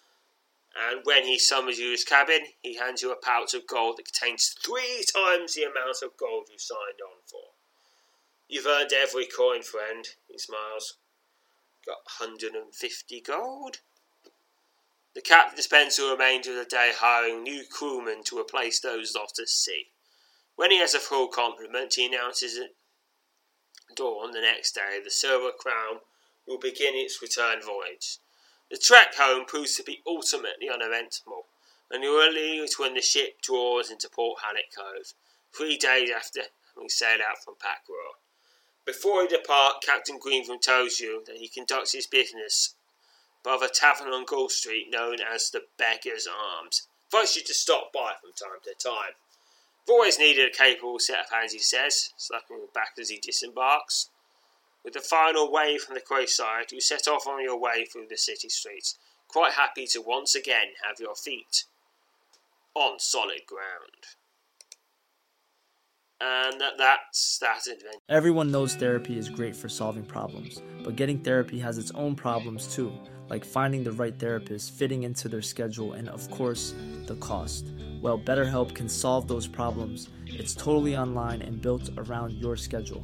and 0.76 1.02
when 1.04 1.24
he 1.24 1.38
summons 1.38 1.78
you 1.78 1.86
to 1.86 1.92
his 1.92 2.04
cabin, 2.04 2.42
he 2.62 2.76
hands 2.76 3.02
you 3.02 3.12
a 3.12 3.16
pouch 3.16 3.54
of 3.54 3.68
gold 3.68 3.98
that 3.98 4.12
contains 4.12 4.56
three 4.66 5.04
times 5.14 5.54
the 5.54 5.64
amount 5.64 6.02
of 6.02 6.18
gold 6.18 6.48
you 6.52 6.58
signed 6.58 7.00
on 7.06 7.22
for. 7.30 7.54
You've 8.48 8.66
earned 8.66 8.92
every 8.94 9.26
coin, 9.26 9.62
friend, 9.62 10.08
he 10.28 10.38
smiles. 10.38 10.98
Got 11.86 12.04
150 12.20 13.22
gold? 13.22 13.82
The 15.14 15.22
captain 15.22 15.62
spends 15.62 15.98
the 15.98 16.10
remainder 16.10 16.52
of 16.52 16.56
the 16.58 16.66
day 16.66 16.92
hiring 16.96 17.44
new 17.44 17.66
crewmen 17.70 18.24
to 18.26 18.40
replace 18.40 18.80
those 18.80 19.14
lost 19.16 19.38
at 19.40 19.50
sea. 19.50 19.92
When 20.56 20.72
he 20.72 20.80
has 20.80 20.96
a 20.96 21.00
full 21.00 21.28
complement, 21.28 21.94
he 21.96 22.06
announces 22.06 22.58
at 22.58 22.72
dawn 23.96 24.32
the 24.32 24.42
next 24.42 24.74
day 24.74 25.00
the 25.04 25.12
Silver 25.12 25.52
Crown 25.52 26.00
will 26.48 26.58
begin 26.58 26.96
its 26.96 27.22
return 27.22 27.62
voyage. 27.62 28.18
The 28.74 28.80
trek 28.80 29.14
home 29.14 29.46
proves 29.46 29.76
to 29.76 29.84
be 29.84 30.02
ultimately 30.04 30.68
uneventful, 30.68 31.46
and 31.92 32.02
you 32.02 32.10
will 32.10 32.32
leave 32.32 32.74
when 32.78 32.96
the 32.96 33.04
ship 33.04 33.40
draws 33.40 33.92
into 33.92 34.10
Port 34.10 34.42
Halleck 34.42 34.74
Cove, 34.76 35.14
three 35.56 35.78
days 35.78 36.10
after 36.10 36.42
having 36.74 36.90
sailed 36.90 37.22
out 37.22 37.44
from 37.44 37.54
Packrell. 37.54 38.18
Before 38.84 39.22
he 39.22 39.28
depart, 39.28 39.84
Captain 39.86 40.18
Greentham 40.18 40.58
tells 40.58 41.00
you 41.00 41.24
that 41.28 41.38
he 41.38 41.50
conducts 41.50 41.92
his 41.92 42.08
business 42.08 42.74
above 43.46 43.62
a 43.62 43.70
tavern 43.70 44.12
on 44.12 44.26
Gull 44.26 44.50
Street 44.50 44.90
known 44.90 45.18
as 45.22 45.52
the 45.52 45.66
Beggar's 45.78 46.28
Arms. 46.28 46.88
Invites 47.14 47.36
you 47.36 47.44
to 47.44 47.54
stop 47.54 47.94
by 47.94 48.14
from 48.20 48.32
time 48.32 48.60
to 48.64 48.74
time. 48.74 49.14
I've 49.84 49.92
always 49.92 50.18
needed 50.18 50.50
a 50.50 50.58
capable 50.58 50.98
set 50.98 51.20
of 51.20 51.30
hands, 51.30 51.54
he 51.54 51.60
says, 51.60 52.10
slapping 52.18 52.66
back 52.74 52.94
as 53.00 53.10
he 53.10 53.20
disembarks. 53.20 54.10
With 54.84 54.94
the 54.94 55.00
final 55.00 55.52
wave 55.52 55.82
from 55.82 55.96
the 55.96 56.02
quayside, 56.02 56.72
you 56.72 56.82
set 56.82 57.08
off 57.08 57.26
on 57.26 57.42
your 57.42 57.58
way 57.58 57.86
through 57.86 58.08
the 58.10 58.18
city 58.18 58.50
streets, 58.50 58.98
quite 59.28 59.54
happy 59.54 59.88
to 59.88 60.02
once 60.02 60.36
again 60.36 60.68
have 60.86 61.00
your 61.00 61.16
feet 61.16 61.64
on 62.76 63.00
solid 63.00 63.42
ground. 63.48 64.18
And 66.20 66.60
that, 66.62 66.74
that's 66.78 67.38
that 67.40 67.68
adventure. 67.68 68.00
Everyone 68.10 68.52
knows 68.52 68.76
therapy 68.76 69.18
is 69.18 69.30
great 69.30 69.56
for 69.56 69.68
solving 69.68 70.06
problems, 70.06 70.62
but 70.84 70.96
getting 70.96 71.20
therapy 71.20 71.60
has 71.60 71.78
its 71.78 71.92
own 71.92 72.16
problems 72.16 72.74
too, 72.74 72.94
like 73.30 73.44
finding 73.44 73.84
the 73.84 73.92
right 73.92 74.18
therapist, 74.18 74.74
fitting 74.74 75.04
into 75.04 75.28
their 75.28 75.42
schedule, 75.42 75.94
and 75.94 76.08
of 76.10 76.30
course, 76.30 76.76
the 77.08 77.16
cost. 77.16 77.66
Well, 78.02 78.18
BetterHelp 78.18 78.74
can 78.74 78.88
solve 78.88 79.28
those 79.28 79.48
problems. 79.48 80.10
It's 80.26 80.54
totally 80.54 80.96
online 80.96 81.42
and 81.42 81.62
built 81.62 81.90
around 81.98 82.34
your 82.34 82.56
schedule. 82.56 83.04